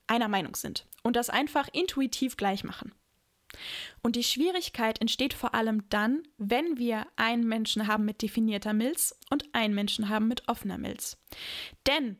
einer 0.06 0.28
Meinung 0.28 0.56
sind 0.56 0.86
und 1.02 1.16
das 1.16 1.30
einfach 1.30 1.68
intuitiv 1.72 2.36
gleich 2.36 2.64
machen. 2.64 2.92
Und 4.02 4.16
die 4.16 4.24
Schwierigkeit 4.24 5.00
entsteht 5.00 5.34
vor 5.34 5.54
allem 5.54 5.88
dann, 5.88 6.22
wenn 6.38 6.78
wir 6.78 7.06
einen 7.16 7.46
Menschen 7.46 7.86
haben 7.86 8.04
mit 8.04 8.22
definierter 8.22 8.72
Milz 8.72 9.18
und 9.30 9.44
einen 9.52 9.74
Menschen 9.74 10.08
haben 10.08 10.28
mit 10.28 10.48
offener 10.48 10.78
Milz. 10.78 11.18
Denn 11.86 12.16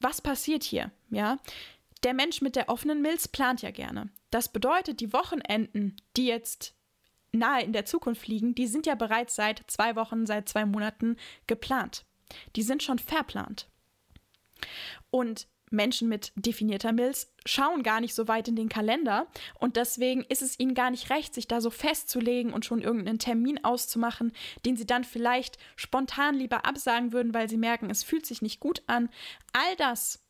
was 0.00 0.20
passiert 0.20 0.64
hier? 0.64 0.90
Ja, 1.10 1.38
der 2.02 2.14
Mensch 2.14 2.42
mit 2.42 2.56
der 2.56 2.68
offenen 2.68 3.00
Milz 3.02 3.28
plant 3.28 3.62
ja 3.62 3.70
gerne. 3.70 4.10
Das 4.30 4.50
bedeutet, 4.50 5.00
die 5.00 5.12
Wochenenden, 5.12 5.96
die 6.16 6.26
jetzt 6.26 6.74
nahe 7.32 7.62
in 7.62 7.72
der 7.72 7.84
Zukunft 7.84 8.26
liegen, 8.26 8.54
die 8.54 8.66
sind 8.66 8.86
ja 8.86 8.94
bereits 8.94 9.36
seit 9.36 9.62
zwei 9.68 9.96
Wochen, 9.96 10.26
seit 10.26 10.48
zwei 10.48 10.66
Monaten 10.66 11.16
geplant. 11.46 12.04
Die 12.56 12.62
sind 12.62 12.82
schon 12.82 12.98
verplant. 12.98 13.68
Und 15.10 15.46
Menschen 15.72 16.08
mit 16.08 16.32
definierter 16.36 16.92
Milz 16.92 17.32
schauen 17.44 17.82
gar 17.82 18.00
nicht 18.00 18.14
so 18.14 18.28
weit 18.28 18.48
in 18.48 18.56
den 18.56 18.68
Kalender 18.68 19.26
und 19.58 19.76
deswegen 19.76 20.22
ist 20.22 20.42
es 20.42 20.58
ihnen 20.58 20.74
gar 20.74 20.90
nicht 20.90 21.10
recht, 21.10 21.34
sich 21.34 21.48
da 21.48 21.60
so 21.60 21.70
festzulegen 21.70 22.52
und 22.52 22.64
schon 22.64 22.82
irgendeinen 22.82 23.18
Termin 23.18 23.64
auszumachen, 23.64 24.32
den 24.64 24.76
sie 24.76 24.86
dann 24.86 25.04
vielleicht 25.04 25.58
spontan 25.76 26.34
lieber 26.34 26.64
absagen 26.64 27.12
würden, 27.12 27.34
weil 27.34 27.48
sie 27.48 27.56
merken, 27.56 27.90
es 27.90 28.04
fühlt 28.04 28.26
sich 28.26 28.42
nicht 28.42 28.60
gut 28.60 28.82
an. 28.86 29.08
All 29.52 29.76
das 29.76 30.22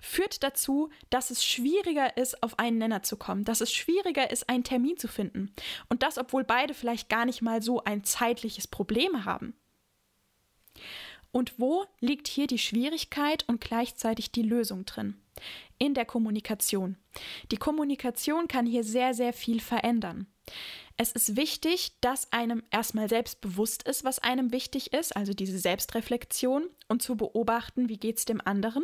führt 0.00 0.42
dazu, 0.42 0.90
dass 1.10 1.30
es 1.30 1.44
schwieriger 1.44 2.16
ist, 2.16 2.42
auf 2.42 2.58
einen 2.58 2.78
Nenner 2.78 3.02
zu 3.02 3.16
kommen, 3.16 3.44
dass 3.44 3.60
es 3.60 3.72
schwieriger 3.72 4.30
ist, 4.30 4.48
einen 4.48 4.64
Termin 4.64 4.96
zu 4.96 5.08
finden. 5.08 5.52
Und 5.88 6.02
das, 6.02 6.18
obwohl 6.18 6.44
beide 6.44 6.74
vielleicht 6.74 7.08
gar 7.08 7.24
nicht 7.24 7.42
mal 7.42 7.62
so 7.62 7.82
ein 7.84 8.04
zeitliches 8.04 8.66
Problem 8.68 9.24
haben. 9.24 9.54
Und 11.30 11.58
wo 11.58 11.84
liegt 12.00 12.28
hier 12.28 12.46
die 12.46 12.58
Schwierigkeit 12.58 13.44
und 13.48 13.60
gleichzeitig 13.60 14.32
die 14.32 14.42
Lösung 14.42 14.84
drin? 14.84 15.20
In 15.78 15.94
der 15.94 16.04
Kommunikation. 16.04 16.96
Die 17.50 17.56
Kommunikation 17.56 18.48
kann 18.48 18.66
hier 18.66 18.82
sehr, 18.82 19.14
sehr 19.14 19.32
viel 19.32 19.60
verändern. 19.60 20.26
Es 21.00 21.12
ist 21.12 21.36
wichtig, 21.36 21.92
dass 22.00 22.32
einem 22.32 22.64
erstmal 22.72 23.08
selbst 23.08 23.40
bewusst 23.40 23.84
ist, 23.84 24.02
was 24.02 24.18
einem 24.18 24.50
wichtig 24.50 24.92
ist, 24.92 25.14
also 25.14 25.32
diese 25.32 25.60
Selbstreflexion 25.60 26.68
und 26.88 27.02
zu 27.02 27.16
beobachten, 27.16 27.88
wie 27.88 27.98
geht 27.98 28.18
es 28.18 28.24
dem 28.24 28.40
anderen. 28.44 28.82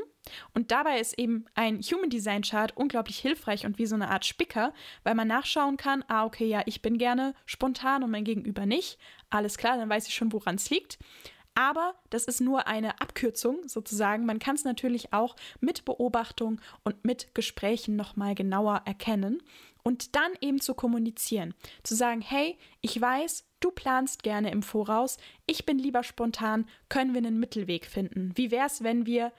Und 0.53 0.71
dabei 0.71 1.01
ist 1.01 1.19
eben 1.19 1.47
ein 1.55 1.81
Human 1.81 2.11
Design 2.11 2.43
Chart 2.43 2.77
unglaublich 2.77 3.19
hilfreich 3.19 3.67
und 3.67 3.79
wie 3.79 3.87
so 3.87 3.97
eine 3.97 4.11
Art 4.11 4.25
Spicker, 4.25 4.73
weil 5.03 5.17
man 5.17 5.27
nachschauen 5.27 5.77
kann, 5.77 6.05
ah, 6.07 6.25
okay, 6.25 6.47
ja, 6.47 6.63
ich 6.67 6.83
bin 6.83 6.99
gerne 6.99 7.35
spontan 7.47 8.05
und 8.05 8.13
mein 8.13 8.25
Gegenüber 8.25 8.65
nicht. 8.65 8.97
Alles 9.29 9.59
klar, 9.59 9.77
dann 9.77 9.89
weiß 9.89 10.07
ich 10.07 10.15
schon, 10.15 10.33
woran 10.33 10.55
es 10.55 10.71
liegt. 10.71 10.99
Aber 11.55 11.95
das 12.11 12.25
ist 12.25 12.41
nur 12.41 12.67
eine 12.67 13.01
Abkürzung 13.01 13.69
sozusagen. 13.69 14.27
Man 14.27 14.41
kann 14.41 14.57
es 14.57 14.65
natürlich 14.65 15.13
auch 15.13 15.37
mit 15.61 15.85
Beobachtung 15.85 16.61
und 16.83 17.05
mit 17.05 17.35
Gesprächen 17.35 17.95
nochmal 17.95 18.35
genauer 18.35 18.83
erkennen 18.85 19.41
und 19.85 20.17
dann 20.17 20.33
eben 20.41 20.61
zu 20.61 20.75
kommunizieren. 20.75 21.55
Zu 21.85 21.95
sagen, 21.95 22.23
hey, 22.23 22.59
ich 22.81 23.01
weiß, 23.01 23.45
du 23.61 23.71
planst 23.71 24.25
gerne 24.25 24.51
im 24.51 24.63
Voraus, 24.63 25.19
ich 25.47 25.65
bin 25.65 25.79
lieber 25.79 26.03
spontan, 26.03 26.67
können 26.89 27.15
wir 27.15 27.19
einen 27.19 27.39
Mittelweg 27.39 27.87
finden? 27.87 28.33
Wie 28.35 28.51
wäre 28.51 28.67
es, 28.67 28.83
wenn 28.83 29.07
wir 29.07 29.33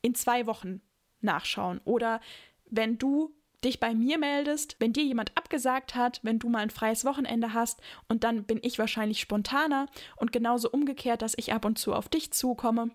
in 0.00 0.14
zwei 0.14 0.46
Wochen 0.46 0.80
nachschauen? 1.20 1.80
Oder 1.84 2.20
wenn 2.70 2.96
du 2.96 3.35
dich 3.66 3.80
bei 3.80 3.94
mir 3.94 4.18
meldest, 4.18 4.76
wenn 4.78 4.92
dir 4.92 5.04
jemand 5.04 5.36
abgesagt 5.36 5.94
hat, 5.94 6.20
wenn 6.22 6.38
du 6.38 6.48
mal 6.48 6.60
ein 6.60 6.70
freies 6.70 7.04
Wochenende 7.04 7.52
hast 7.52 7.80
und 8.08 8.24
dann 8.24 8.44
bin 8.44 8.60
ich 8.62 8.78
wahrscheinlich 8.78 9.20
spontaner 9.20 9.86
und 10.16 10.32
genauso 10.32 10.70
umgekehrt, 10.70 11.22
dass 11.22 11.34
ich 11.36 11.52
ab 11.52 11.64
und 11.64 11.78
zu 11.78 11.92
auf 11.92 12.08
dich 12.08 12.32
zukomme 12.32 12.90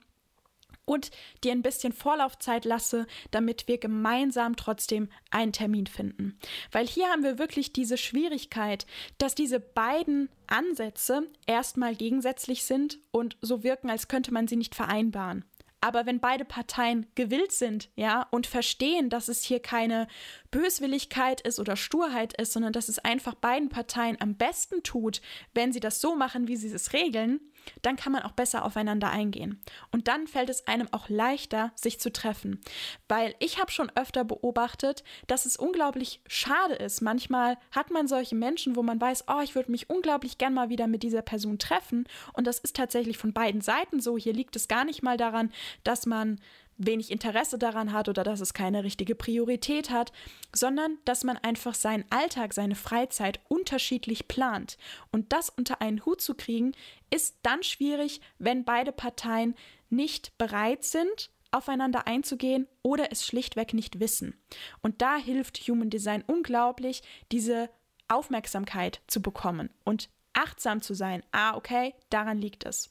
und 0.85 1.11
dir 1.43 1.51
ein 1.51 1.61
bisschen 1.61 1.93
Vorlaufzeit 1.93 2.65
lasse, 2.65 3.05
damit 3.31 3.67
wir 3.67 3.77
gemeinsam 3.77 4.55
trotzdem 4.55 5.09
einen 5.29 5.53
Termin 5.53 5.87
finden. 5.87 6.39
Weil 6.71 6.87
hier 6.87 7.07
haben 7.07 7.23
wir 7.23 7.37
wirklich 7.39 7.71
diese 7.73 7.97
Schwierigkeit, 7.97 8.85
dass 9.17 9.35
diese 9.35 9.59
beiden 9.59 10.29
Ansätze 10.47 11.27
erstmal 11.45 11.95
gegensätzlich 11.95 12.63
sind 12.63 12.99
und 13.11 13.37
so 13.41 13.63
wirken, 13.63 13.89
als 13.89 14.07
könnte 14.07 14.33
man 14.33 14.47
sie 14.47 14.57
nicht 14.57 14.75
vereinbaren. 14.75 15.45
Aber 15.81 16.05
wenn 16.05 16.19
beide 16.19 16.45
Parteien 16.45 17.07
gewillt 17.15 17.51
sind, 17.51 17.89
ja, 17.95 18.27
und 18.31 18.47
verstehen, 18.47 19.09
dass 19.09 19.27
es 19.27 19.43
hier 19.43 19.59
keine 19.59 20.07
Böswilligkeit 20.51 21.41
ist 21.41 21.59
oder 21.59 21.75
Sturheit 21.75 22.39
ist, 22.39 22.53
sondern 22.53 22.71
dass 22.71 22.87
es 22.87 22.99
einfach 22.99 23.33
beiden 23.33 23.69
Parteien 23.69 24.17
am 24.21 24.35
besten 24.35 24.83
tut, 24.83 25.21
wenn 25.53 25.73
sie 25.73 25.79
das 25.79 25.99
so 25.99 26.15
machen, 26.15 26.47
wie 26.47 26.55
sie 26.55 26.69
es 26.69 26.93
regeln, 26.93 27.41
dann 27.81 27.95
kann 27.95 28.11
man 28.11 28.23
auch 28.23 28.31
besser 28.31 28.65
aufeinander 28.65 29.09
eingehen. 29.09 29.61
Und 29.91 30.07
dann 30.07 30.27
fällt 30.27 30.49
es 30.49 30.67
einem 30.67 30.87
auch 30.91 31.09
leichter, 31.09 31.71
sich 31.75 31.99
zu 31.99 32.11
treffen. 32.11 32.59
Weil 33.07 33.35
ich 33.39 33.59
habe 33.59 33.71
schon 33.71 33.91
öfter 33.95 34.23
beobachtet, 34.23 35.03
dass 35.27 35.45
es 35.45 35.57
unglaublich 35.57 36.21
schade 36.27 36.75
ist. 36.75 37.01
Manchmal 37.01 37.57
hat 37.71 37.91
man 37.91 38.07
solche 38.07 38.35
Menschen, 38.35 38.75
wo 38.75 38.83
man 38.83 38.99
weiß, 38.99 39.25
oh, 39.27 39.41
ich 39.43 39.55
würde 39.55 39.71
mich 39.71 39.89
unglaublich 39.89 40.37
gern 40.37 40.53
mal 40.53 40.69
wieder 40.69 40.87
mit 40.87 41.03
dieser 41.03 41.21
Person 41.21 41.59
treffen. 41.59 42.07
Und 42.33 42.47
das 42.47 42.59
ist 42.59 42.75
tatsächlich 42.75 43.17
von 43.17 43.33
beiden 43.33 43.61
Seiten 43.61 43.99
so. 43.99 44.17
Hier 44.17 44.33
liegt 44.33 44.55
es 44.55 44.67
gar 44.67 44.85
nicht 44.85 45.03
mal 45.03 45.17
daran, 45.17 45.51
dass 45.83 46.05
man 46.05 46.39
wenig 46.85 47.11
Interesse 47.11 47.57
daran 47.57 47.91
hat 47.93 48.09
oder 48.09 48.23
dass 48.23 48.41
es 48.41 48.53
keine 48.53 48.83
richtige 48.83 49.15
Priorität 49.15 49.89
hat, 49.89 50.11
sondern 50.53 50.97
dass 51.05 51.23
man 51.23 51.37
einfach 51.37 51.75
seinen 51.75 52.05
Alltag, 52.09 52.53
seine 52.53 52.75
Freizeit 52.75 53.39
unterschiedlich 53.47 54.27
plant. 54.27 54.77
Und 55.11 55.33
das 55.33 55.49
unter 55.49 55.81
einen 55.81 56.05
Hut 56.05 56.21
zu 56.21 56.35
kriegen, 56.35 56.73
ist 57.09 57.37
dann 57.43 57.63
schwierig, 57.63 58.21
wenn 58.39 58.63
beide 58.63 58.91
Parteien 58.91 59.55
nicht 59.89 60.37
bereit 60.37 60.83
sind, 60.83 61.29
aufeinander 61.51 62.07
einzugehen 62.07 62.67
oder 62.81 63.11
es 63.11 63.25
schlichtweg 63.25 63.73
nicht 63.73 63.99
wissen. 63.99 64.39
Und 64.81 65.01
da 65.01 65.17
hilft 65.17 65.57
Human 65.67 65.89
Design 65.89 66.23
unglaublich, 66.25 67.03
diese 67.31 67.69
Aufmerksamkeit 68.07 69.01
zu 69.07 69.21
bekommen 69.21 69.69
und 69.83 70.09
achtsam 70.33 70.81
zu 70.81 70.93
sein. 70.93 71.23
Ah, 71.31 71.55
okay, 71.55 71.93
daran 72.09 72.37
liegt 72.37 72.65
es. 72.65 72.89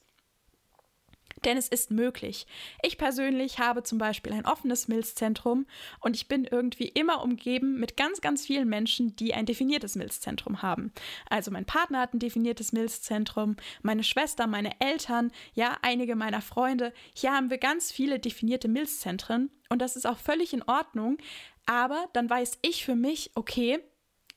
Denn 1.44 1.56
es 1.56 1.68
ist 1.68 1.90
möglich. 1.90 2.46
Ich 2.82 2.98
persönlich 2.98 3.58
habe 3.58 3.82
zum 3.82 3.98
Beispiel 3.98 4.32
ein 4.32 4.46
offenes 4.46 4.88
Milzzentrum 4.88 5.66
und 6.00 6.16
ich 6.16 6.28
bin 6.28 6.44
irgendwie 6.44 6.88
immer 6.88 7.22
umgeben 7.22 7.78
mit 7.80 7.96
ganz, 7.96 8.20
ganz 8.20 8.46
vielen 8.46 8.68
Menschen, 8.68 9.16
die 9.16 9.34
ein 9.34 9.46
definiertes 9.46 9.96
Milzzentrum 9.96 10.62
haben. 10.62 10.92
Also 11.28 11.50
mein 11.50 11.64
Partner 11.64 12.00
hat 12.00 12.14
ein 12.14 12.18
definiertes 12.18 12.72
Milzzentrum, 12.72 13.56
meine 13.82 14.04
Schwester, 14.04 14.46
meine 14.46 14.72
Eltern, 14.80 15.32
ja, 15.54 15.76
einige 15.82 16.16
meiner 16.16 16.42
Freunde. 16.42 16.92
Hier 17.14 17.32
haben 17.32 17.50
wir 17.50 17.58
ganz 17.58 17.90
viele 17.90 18.18
definierte 18.18 18.68
Milzzentren 18.68 19.50
und 19.68 19.80
das 19.80 19.96
ist 19.96 20.06
auch 20.06 20.18
völlig 20.18 20.52
in 20.52 20.62
Ordnung. 20.64 21.18
Aber 21.66 22.06
dann 22.12 22.28
weiß 22.28 22.58
ich 22.62 22.84
für 22.84 22.96
mich, 22.96 23.30
okay, 23.34 23.78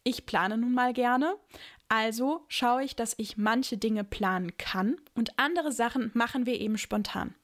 ich 0.03 0.25
plane 0.25 0.57
nun 0.57 0.73
mal 0.73 0.93
gerne, 0.93 1.35
also 1.89 2.45
schaue 2.47 2.83
ich, 2.83 2.95
dass 2.95 3.13
ich 3.17 3.37
manche 3.37 3.77
Dinge 3.77 4.03
planen 4.03 4.57
kann 4.57 4.97
und 5.13 5.37
andere 5.37 5.71
Sachen 5.71 6.11
machen 6.13 6.45
wir 6.45 6.59
eben 6.59 6.77
spontan. 6.77 7.35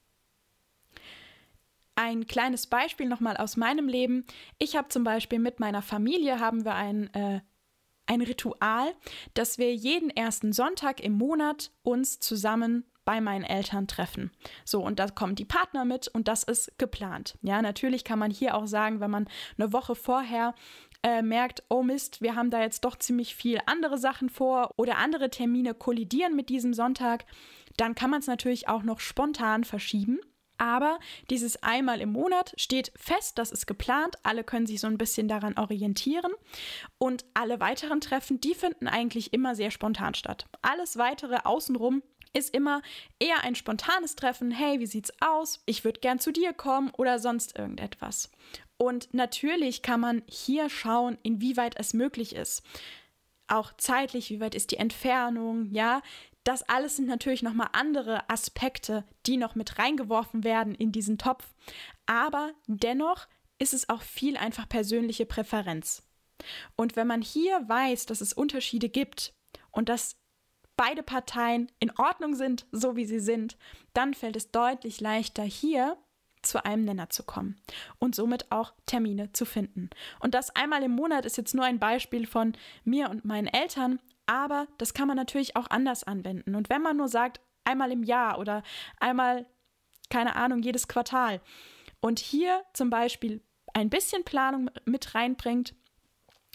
Ein 1.96 2.27
kleines 2.27 2.67
Beispiel 2.67 3.08
nochmal 3.08 3.36
aus 3.38 3.58
meinem 3.58 3.89
Leben. 3.89 4.25
Ich 4.58 4.77
habe 4.77 4.88
zum 4.88 5.03
Beispiel 5.03 5.39
mit 5.39 5.60
meiner 5.60 5.81
Familie 5.81 6.39
haben 6.39 6.63
wir 6.63 6.75
ein, 6.75 7.13
äh, 7.13 7.41
ein 8.05 8.22
Ritual, 8.22 8.93
dass 9.34 9.58
wir 9.58 9.75
jeden 9.75 10.10
ersten 10.10 10.53
Sonntag 10.53 11.01
im 11.01 11.13
Monat 11.13 11.72
uns 11.84 12.19
zusammen 12.19 12.86
bei 13.10 13.22
meinen 13.22 13.43
Eltern 13.43 13.88
treffen. 13.88 14.29
So, 14.65 14.86
und 14.86 15.00
da 15.00 15.08
kommen 15.08 15.34
die 15.34 15.43
Partner 15.43 15.84
mit 15.84 16.08
und 16.08 16.27
das 16.27 16.43
ist 16.43 16.77
geplant. 16.77 17.39
Ja, 17.41 17.60
natürlich 17.62 18.03
kann 18.03 18.19
man 18.19 18.29
hier 18.29 18.53
auch 18.53 18.67
sagen, 18.67 19.00
wenn 19.00 19.10
man 19.10 19.27
eine 19.58 19.74
Woche 19.74 19.96
vorher 19.96 20.53
äh, 21.03 21.22
merkt, 21.22 21.63
oh 21.70 21.84
Mist, 21.84 22.22
wir 22.22 22.36
haben 22.36 22.50
da 22.50 22.62
jetzt 22.62 22.84
doch 22.86 22.98
ziemlich 22.98 23.36
viel 23.36 23.60
andere 23.65 23.98
Sachen 23.98 24.29
vor 24.29 24.74
oder 24.77 24.98
andere 24.98 25.29
Termine 25.29 25.74
kollidieren 25.74 26.36
mit 26.36 26.50
diesem 26.50 26.74
Sonntag, 26.74 27.25
dann 27.77 27.96
kann 27.96 28.10
man 28.10 28.20
es 28.20 28.27
natürlich 28.27 28.68
auch 28.68 28.84
noch 28.84 29.00
spontan 29.00 29.63
verschieben. 29.63 30.20
Aber 30.58 31.00
dieses 31.29 31.63
einmal 31.63 32.01
im 32.01 32.12
Monat 32.12 32.53
steht 32.58 32.91
fest, 32.98 33.38
das 33.38 33.50
ist 33.50 33.65
geplant, 33.65 34.18
alle 34.24 34.44
können 34.44 34.68
sich 34.68 34.82
so 34.82 34.88
ein 34.88 34.98
bisschen 34.98 35.29
daran 35.29 35.58
orientieren 35.58 36.34
und 36.98 37.24
alle 37.34 37.62
weiteren 37.62 38.01
Treffen, 38.01 38.41
die 38.41 38.53
finden 38.53 38.88
eigentlich 38.88 39.32
immer 39.32 39.56
sehr 39.56 39.72
spontan 39.72 40.15
statt. 40.15 40.48
Alles 40.62 40.98
weitere 40.98 41.38
außenrum 41.46 42.03
ist 42.33 42.53
immer 42.53 42.81
eher 43.19 43.43
ein 43.43 43.55
spontanes 43.55 44.15
Treffen. 44.15 44.51
Hey, 44.51 44.79
wie 44.79 44.86
sieht's 44.86 45.13
aus? 45.19 45.62
Ich 45.65 45.83
würde 45.83 46.00
gern 46.00 46.19
zu 46.19 46.31
dir 46.31 46.53
kommen 46.53 46.91
oder 46.98 47.19
sonst 47.19 47.57
irgendetwas. 47.57 48.29
Und 48.77 49.13
natürlich 49.13 49.81
kann 49.81 50.00
man 50.00 50.24
hier 50.27 50.69
schauen, 50.69 51.17
inwieweit 51.24 51.75
es 51.77 51.93
möglich 51.93 52.36
ist. 52.36 52.63
Auch 53.48 53.74
zeitlich, 53.77 54.29
wie 54.29 54.39
weit 54.39 54.55
ist 54.55 54.71
die 54.71 54.77
Entfernung, 54.77 55.71
ja? 55.71 56.01
Das 56.43 56.63
alles 56.69 56.95
sind 56.95 57.07
natürlich 57.07 57.43
nochmal 57.43 57.69
andere 57.74 58.29
Aspekte, 58.29 59.03
die 59.25 59.38
noch 59.38 59.55
mit 59.55 59.77
reingeworfen 59.77 60.43
werden 60.43 60.74
in 60.74 60.91
diesen 60.91 61.17
Topf. 61.17 61.53
Aber 62.05 62.53
dennoch 62.67 63.27
ist 63.59 63.74
es 63.74 63.89
auch 63.89 64.01
viel 64.01 64.38
einfach 64.38 64.69
persönliche 64.69 65.25
Präferenz. 65.25 66.03
Und 66.75 66.95
wenn 66.95 67.07
man 67.07 67.21
hier 67.21 67.67
weiß, 67.67 68.05
dass 68.05 68.21
es 68.21 68.33
Unterschiede 68.33 68.88
gibt 68.88 69.33
und 69.71 69.89
dass 69.89 70.15
beide 70.79 71.03
Parteien 71.03 71.69
in 71.81 71.91
Ordnung 71.98 72.36
sind, 72.36 72.65
so 72.71 72.95
wie 72.95 73.03
sie 73.03 73.19
sind, 73.19 73.57
dann 73.93 74.13
fällt 74.13 74.38
es 74.38 74.50
deutlich 74.51 75.01
leichter, 75.01 75.43
hier 75.43 75.98
zu 76.41 76.63
einem 76.63 76.86
Nenner 76.86 77.09
zu 77.09 77.24
kommen 77.24 77.59
und 78.00 78.15
somit 78.15 78.50
auch 78.50 78.71
Termine 78.86 79.33
zu 79.33 79.43
finden. 79.43 79.89
Und 80.21 80.33
das 80.33 80.55
einmal 80.55 80.81
im 80.83 80.91
Monat 80.91 81.25
ist 81.25 81.36
jetzt 81.36 81.53
nur 81.53 81.65
ein 81.65 81.79
Beispiel 81.79 82.25
von 82.25 82.53
mir 82.86 83.09
und 83.09 83.25
meinen 83.25 83.48
Eltern, 83.48 84.00
aber 84.25 84.67
das 84.77 84.93
kann 84.93 85.09
man 85.09 85.17
natürlich 85.17 85.57
auch 85.57 85.67
anders 85.69 86.05
anwenden. 86.05 86.55
Und 86.55 86.69
wenn 86.69 86.81
man 86.81 86.95
nur 86.95 87.09
sagt, 87.09 87.41
einmal 87.65 87.91
im 87.91 88.03
Jahr 88.03 88.39
oder 88.39 88.63
einmal, 89.01 89.48
keine 90.09 90.38
Ahnung, 90.38 90.62
jedes 90.62 90.88
Quartal 90.88 91.41
und 92.00 92.19
hier 92.19 92.63
zum 92.71 92.89
Beispiel 92.89 93.43
ein 93.74 93.89
bisschen 93.89 94.24
Planung 94.24 94.71
mit 94.86 95.13
reinbringt, 95.13 95.75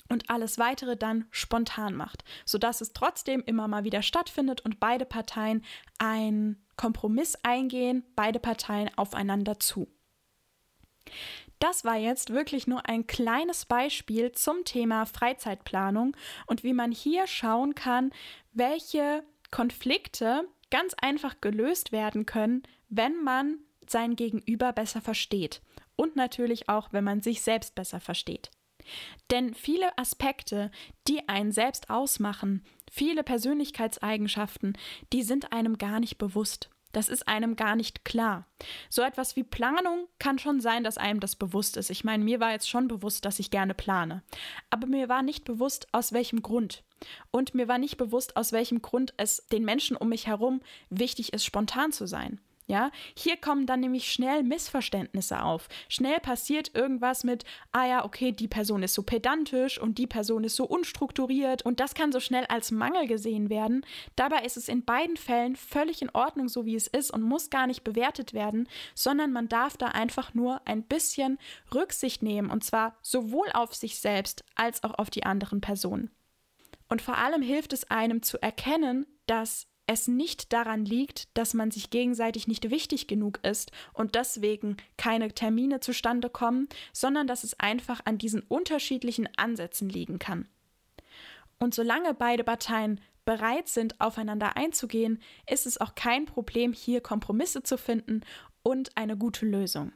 und 0.09 0.31
alles 0.31 0.59
weitere 0.59 0.97
dann 0.97 1.27
spontan 1.31 1.95
macht, 1.95 2.25
sodass 2.45 2.81
es 2.81 2.93
trotzdem 2.93 3.43
immer 3.45 3.69
mal 3.69 3.85
wieder 3.85 4.03
stattfindet 4.03 4.61
und 4.61 4.81
beide 4.81 5.05
Parteien 5.05 5.65
einen 5.99 6.65
Kompromiss 6.77 7.37
eingehen, 7.43 8.05
beide 8.17 8.39
Parteien 8.39 8.91
aufeinander 8.97 9.59
zu. 9.59 9.89
Das 11.59 11.85
war 11.85 11.97
jetzt 11.97 12.31
wirklich 12.31 12.67
nur 12.67 12.87
ein 12.89 13.07
kleines 13.07 13.65
Beispiel 13.65 14.33
zum 14.33 14.65
Thema 14.65 15.07
Freizeitplanung 15.07 16.17
und 16.47 16.63
wie 16.63 16.75
man 16.75 16.93
hier 16.93 17.27
schauen 17.27 17.75
kann, 17.75 18.11
welche 18.53 19.25
Konflikte 19.51 20.49
ganz 20.71 20.95
einfach 21.01 21.41
gelöst 21.41 21.93
werden 21.93 22.27
können, 22.27 22.65
wenn 22.89 23.23
man 23.23 23.59
sein 23.89 24.17
Gegenüber 24.17 24.73
besser 24.73 25.01
versteht 25.01 25.63
und 25.97 26.17
natürlich 26.17 26.69
auch, 26.69 26.93
wenn 26.93 27.05
man 27.05 27.21
sich 27.21 27.43
selbst 27.43 27.75
besser 27.75 28.01
versteht. 28.01 28.51
Denn 29.31 29.55
viele 29.55 29.97
Aspekte, 29.99 30.71
die 31.09 31.29
einen 31.29 31.53
selbst 31.53 31.91
ausmachen, 31.91 32.65
viele 32.91 33.23
Persönlichkeitseigenschaften, 33.23 34.77
die 35.13 35.23
sind 35.23 35.53
einem 35.53 35.79
gar 35.79 36.01
nicht 36.01 36.19
bewusst. 36.19 36.71
Das 36.95 37.09
ist 37.09 37.27
einem 37.27 37.57
gar 37.57 37.75
nicht 37.75 38.05
klar. 38.05 38.47
So 38.89 39.03
etwas 39.03 39.35
wie 39.35 39.43
Planung 39.43 40.07
kann 40.21 40.39
schon 40.39 40.61
sein, 40.61 40.85
dass 40.85 40.97
einem 40.97 41.19
das 41.19 41.35
bewusst 41.35 41.77
ist. 41.77 41.91
Ich 41.91 42.05
meine, 42.05 42.23
mir 42.23 42.39
war 42.39 42.53
jetzt 42.53 42.71
schon 42.71 42.87
bewusst, 42.87 43.25
dass 43.25 43.41
ich 43.41 43.51
gerne 43.51 43.75
plane. 43.75 44.23
Aber 44.71 44.87
mir 44.87 45.09
war 45.09 45.23
nicht 45.23 45.45
bewusst, 45.45 45.89
aus 45.91 46.13
welchem 46.13 46.41
Grund. 46.41 46.85
Und 47.33 47.53
mir 47.53 47.67
war 47.67 47.79
nicht 47.79 47.97
bewusst, 47.97 48.37
aus 48.37 48.53
welchem 48.53 48.81
Grund 48.81 49.13
es 49.17 49.45
den 49.49 49.65
Menschen 49.65 49.97
um 49.97 50.09
mich 50.09 50.29
herum 50.29 50.61
wichtig 50.89 51.33
ist, 51.33 51.45
spontan 51.45 51.91
zu 51.91 52.07
sein. 52.07 52.41
Ja, 52.67 52.91
hier 53.15 53.37
kommen 53.37 53.67
dann 53.67 53.81
nämlich 53.81 54.11
schnell 54.11 54.43
Missverständnisse 54.43 55.43
auf. 55.43 55.69
Schnell 55.91 56.19
passiert 56.21 56.75
irgendwas 56.75 57.23
mit, 57.23 57.45
ah 57.73 57.87
ja, 57.87 58.05
okay, 58.07 58.33
die 58.33 58.49
Person 58.49 58.83
ist 58.83 58.95
so 58.95 59.03
pedantisch 59.03 59.79
und 59.79 59.99
die 59.99 60.07
Person 60.07 60.45
ist 60.45 60.57
so 60.57 60.65
unstrukturiert 60.65 61.61
und 61.61 61.79
das 61.79 61.93
kann 61.93 62.11
so 62.11 62.21
schnell 62.21 62.47
als 62.47 62.71
Mangel 62.71 63.07
gesehen 63.07 63.51
werden. 63.51 63.85
Dabei 64.17 64.45
ist 64.45 64.57
es 64.57 64.69
in 64.69 64.83
beiden 64.83 65.19
Fällen 65.19 65.57
völlig 65.57 66.01
in 66.01 66.09
Ordnung, 66.11 66.49
so 66.49 66.65
wie 66.65 66.75
es 66.75 66.87
ist 66.87 67.11
und 67.11 67.21
muss 67.21 67.51
gar 67.51 67.67
nicht 67.67 67.85
bewertet 67.85 68.33
werden, 68.33 68.67
sondern 68.95 69.31
man 69.31 69.49
darf 69.51 69.77
da 69.77 69.89
einfach 69.89 70.33
nur 70.33 70.67
ein 70.67 70.85
bisschen 70.85 71.39
Rücksicht 71.75 72.23
nehmen 72.23 72.51
und 72.51 72.65
zwar 72.65 72.97
sowohl 73.03 73.49
auf 73.53 73.75
sich 73.75 73.99
selbst 73.99 74.43
als 74.55 74.85
auch 74.85 74.95
auf 74.95 75.11
die 75.11 75.25
anderen 75.25 75.61
Personen. 75.61 76.11
Und 76.89 77.03
vor 77.03 77.19
allem 77.19 77.43
hilft 77.43 77.75
es 77.75 77.91
einem 77.91 78.23
zu 78.23 78.41
erkennen, 78.41 79.07
dass 79.27 79.67
es 79.87 80.09
nicht 80.09 80.53
daran 80.53 80.85
liegt, 80.85 81.29
dass 81.37 81.55
man 81.55 81.71
sich 81.71 81.91
gegenseitig 81.91 82.49
nicht 82.49 82.71
wichtig 82.71 83.07
genug 83.07 83.41
ist 83.43 83.71
und 83.93 84.15
deswegen 84.15 84.77
keine 84.97 85.33
Termine 85.33 85.81
zustande 85.81 86.31
kommen, 86.31 86.69
sondern 86.93 87.27
dass 87.27 87.45
es 87.45 87.59
einfach 87.61 88.01
an 88.05 88.19
diesen 88.19 88.41
unterschiedlichen 88.43 89.29
Ansätzen 89.37 89.89
liegen 89.89 90.19
kann. 90.19 90.49
Und 91.59 91.75
solange 91.75 92.15
beide 92.15 92.45
Parteien 92.45 93.01
bereit 93.25 93.69
sind, 93.69 94.01
aufeinander 94.01 94.57
einzugehen, 94.57 95.21
ist 95.49 95.67
es 95.67 95.81
auch 95.81 95.95
kein 95.95 96.27
Problem, 96.27 96.73
hier 96.73 97.01
Kompromisse 97.01 97.63
zu 97.63 97.79
finden 97.79 98.23
und 98.63 98.97
eine 98.97 99.17
gute 99.17 99.47
Lösung. 99.47 99.93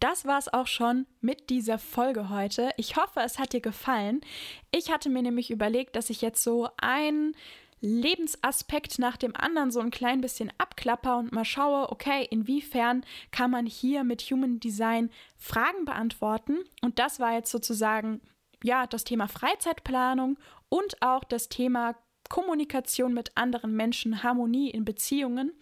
Das 0.00 0.24
war 0.24 0.38
es 0.38 0.52
auch 0.52 0.66
schon 0.66 1.06
mit 1.20 1.50
dieser 1.50 1.78
Folge 1.78 2.30
heute. 2.30 2.70
Ich 2.78 2.96
hoffe, 2.96 3.20
es 3.20 3.38
hat 3.38 3.52
dir 3.52 3.60
gefallen. 3.60 4.22
Ich 4.70 4.90
hatte 4.90 5.10
mir 5.10 5.20
nämlich 5.20 5.50
überlegt, 5.50 5.94
dass 5.94 6.08
ich 6.08 6.22
jetzt 6.22 6.42
so 6.42 6.70
ein 6.78 7.34
Lebensaspekt 7.80 8.98
nach 8.98 9.16
dem 9.16 9.34
anderen 9.34 9.70
so 9.70 9.80
ein 9.80 9.90
klein 9.90 10.20
bisschen 10.20 10.52
abklapper 10.58 11.18
und 11.18 11.32
mal 11.32 11.44
schaue, 11.44 11.90
okay, 11.90 12.26
inwiefern 12.30 13.04
kann 13.30 13.50
man 13.50 13.66
hier 13.66 14.04
mit 14.04 14.22
Human 14.22 14.60
Design 14.60 15.10
Fragen 15.36 15.84
beantworten? 15.84 16.58
Und 16.82 16.98
das 16.98 17.20
war 17.20 17.32
jetzt 17.32 17.50
sozusagen 17.50 18.20
ja 18.62 18.86
das 18.86 19.04
Thema 19.04 19.28
Freizeitplanung 19.28 20.38
und 20.68 21.00
auch 21.00 21.24
das 21.24 21.48
Thema 21.48 21.96
Kommunikation 22.28 23.12
mit 23.12 23.36
anderen 23.36 23.74
Menschen, 23.74 24.22
Harmonie 24.22 24.70
in 24.70 24.84
Beziehungen. 24.84 25.52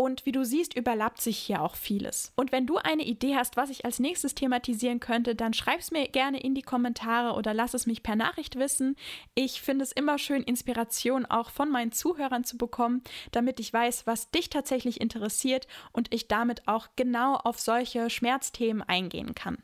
Und 0.00 0.24
wie 0.26 0.32
du 0.32 0.44
siehst, 0.44 0.76
überlappt 0.76 1.20
sich 1.20 1.36
hier 1.36 1.60
auch 1.60 1.74
vieles. 1.74 2.32
Und 2.36 2.52
wenn 2.52 2.66
du 2.66 2.76
eine 2.76 3.04
Idee 3.04 3.34
hast, 3.34 3.56
was 3.56 3.68
ich 3.68 3.84
als 3.84 3.98
nächstes 3.98 4.36
thematisieren 4.36 5.00
könnte, 5.00 5.34
dann 5.34 5.54
schreib 5.54 5.80
es 5.80 5.90
mir 5.90 6.06
gerne 6.06 6.40
in 6.40 6.54
die 6.54 6.62
Kommentare 6.62 7.34
oder 7.36 7.52
lass 7.52 7.74
es 7.74 7.86
mich 7.86 8.04
per 8.04 8.14
Nachricht 8.14 8.56
wissen. 8.60 8.94
Ich 9.34 9.60
finde 9.60 9.82
es 9.82 9.90
immer 9.90 10.16
schön, 10.18 10.44
Inspiration 10.44 11.26
auch 11.26 11.50
von 11.50 11.68
meinen 11.68 11.90
Zuhörern 11.90 12.44
zu 12.44 12.56
bekommen, 12.56 13.02
damit 13.32 13.58
ich 13.58 13.72
weiß, 13.72 14.06
was 14.06 14.30
dich 14.30 14.50
tatsächlich 14.50 15.00
interessiert 15.00 15.66
und 15.90 16.14
ich 16.14 16.28
damit 16.28 16.68
auch 16.68 16.86
genau 16.94 17.34
auf 17.34 17.58
solche 17.58 18.08
Schmerzthemen 18.08 18.82
eingehen 18.82 19.34
kann. 19.34 19.58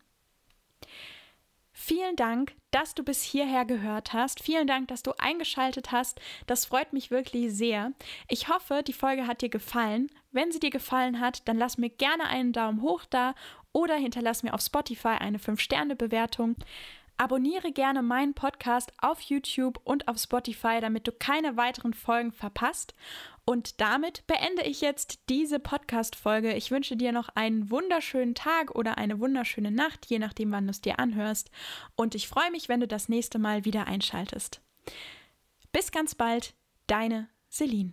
Vielen 1.77 2.15
Dank, 2.15 2.55
dass 2.71 2.95
du 2.95 3.03
bis 3.03 3.23
hierher 3.23 3.65
gehört 3.65 4.13
hast. 4.13 4.41
Vielen 4.41 4.69
Dank, 4.69 4.87
dass 4.89 5.03
du 5.03 5.13
eingeschaltet 5.19 5.91
hast. 5.91 6.21
Das 6.47 6.67
freut 6.67 6.93
mich 6.93 7.11
wirklich 7.11 7.53
sehr. 7.53 7.91
Ich 8.29 8.49
hoffe, 8.49 8.83
die 8.87 8.93
Folge 8.93 9.27
hat 9.27 9.43
dir 9.43 9.49
gefallen. 9.49 10.09
Wenn 10.31 10.53
sie 10.53 10.61
dir 10.61 10.71
gefallen 10.71 11.19
hat, 11.19 11.47
dann 11.49 11.59
lass 11.59 11.77
mir 11.77 11.91
gerne 11.91 12.29
einen 12.29 12.53
Daumen 12.53 12.81
hoch 12.81 13.05
da 13.11 13.35
oder 13.73 13.97
hinterlass 13.97 14.45
mir 14.45 14.55
auf 14.55 14.61
Spotify 14.61 15.17
eine 15.19 15.39
5-Sterne-Bewertung. 15.39 16.55
Abonniere 17.17 17.71
gerne 17.71 18.03
meinen 18.03 18.35
Podcast 18.35 18.93
auf 18.99 19.21
YouTube 19.21 19.81
und 19.85 20.09
auf 20.09 20.19
Spotify, 20.19 20.81
damit 20.81 21.07
du 21.07 21.13
keine 21.13 21.57
weiteren 21.57 21.95
Folgen 21.95 22.33
verpasst. 22.33 22.95
Und 23.45 23.81
damit 23.81 24.27
beende 24.27 24.63
ich 24.63 24.81
jetzt 24.81 25.29
diese 25.29 25.61
Podcast-Folge. 25.61 26.55
Ich 26.55 26.71
wünsche 26.71 26.97
dir 26.97 27.13
noch 27.13 27.29
einen 27.31 27.71
wunderschönen 27.71 28.35
Tag 28.35 28.75
oder 28.75 28.99
eine 28.99 29.21
wunderschöne 29.21 29.71
Nacht, 29.71 30.07
je 30.07 30.19
nachdem, 30.19 30.51
wann 30.51 30.65
du 30.65 30.71
es 30.71 30.81
dir 30.81 30.99
anhörst. 30.99 31.51
Und 31.95 32.15
ich 32.15 32.27
freue 32.27 32.51
mich, 32.51 32.69
wenn 32.69 32.81
du 32.81 32.89
das 32.89 33.09
nächste 33.09 33.39
Mal 33.39 33.65
wieder 33.65 33.87
einschaltest. 33.87 34.61
Bis 35.73 35.93
ganz 35.93 36.15
bald, 36.15 36.55
deine 36.87 37.29
Celine. 37.51 37.93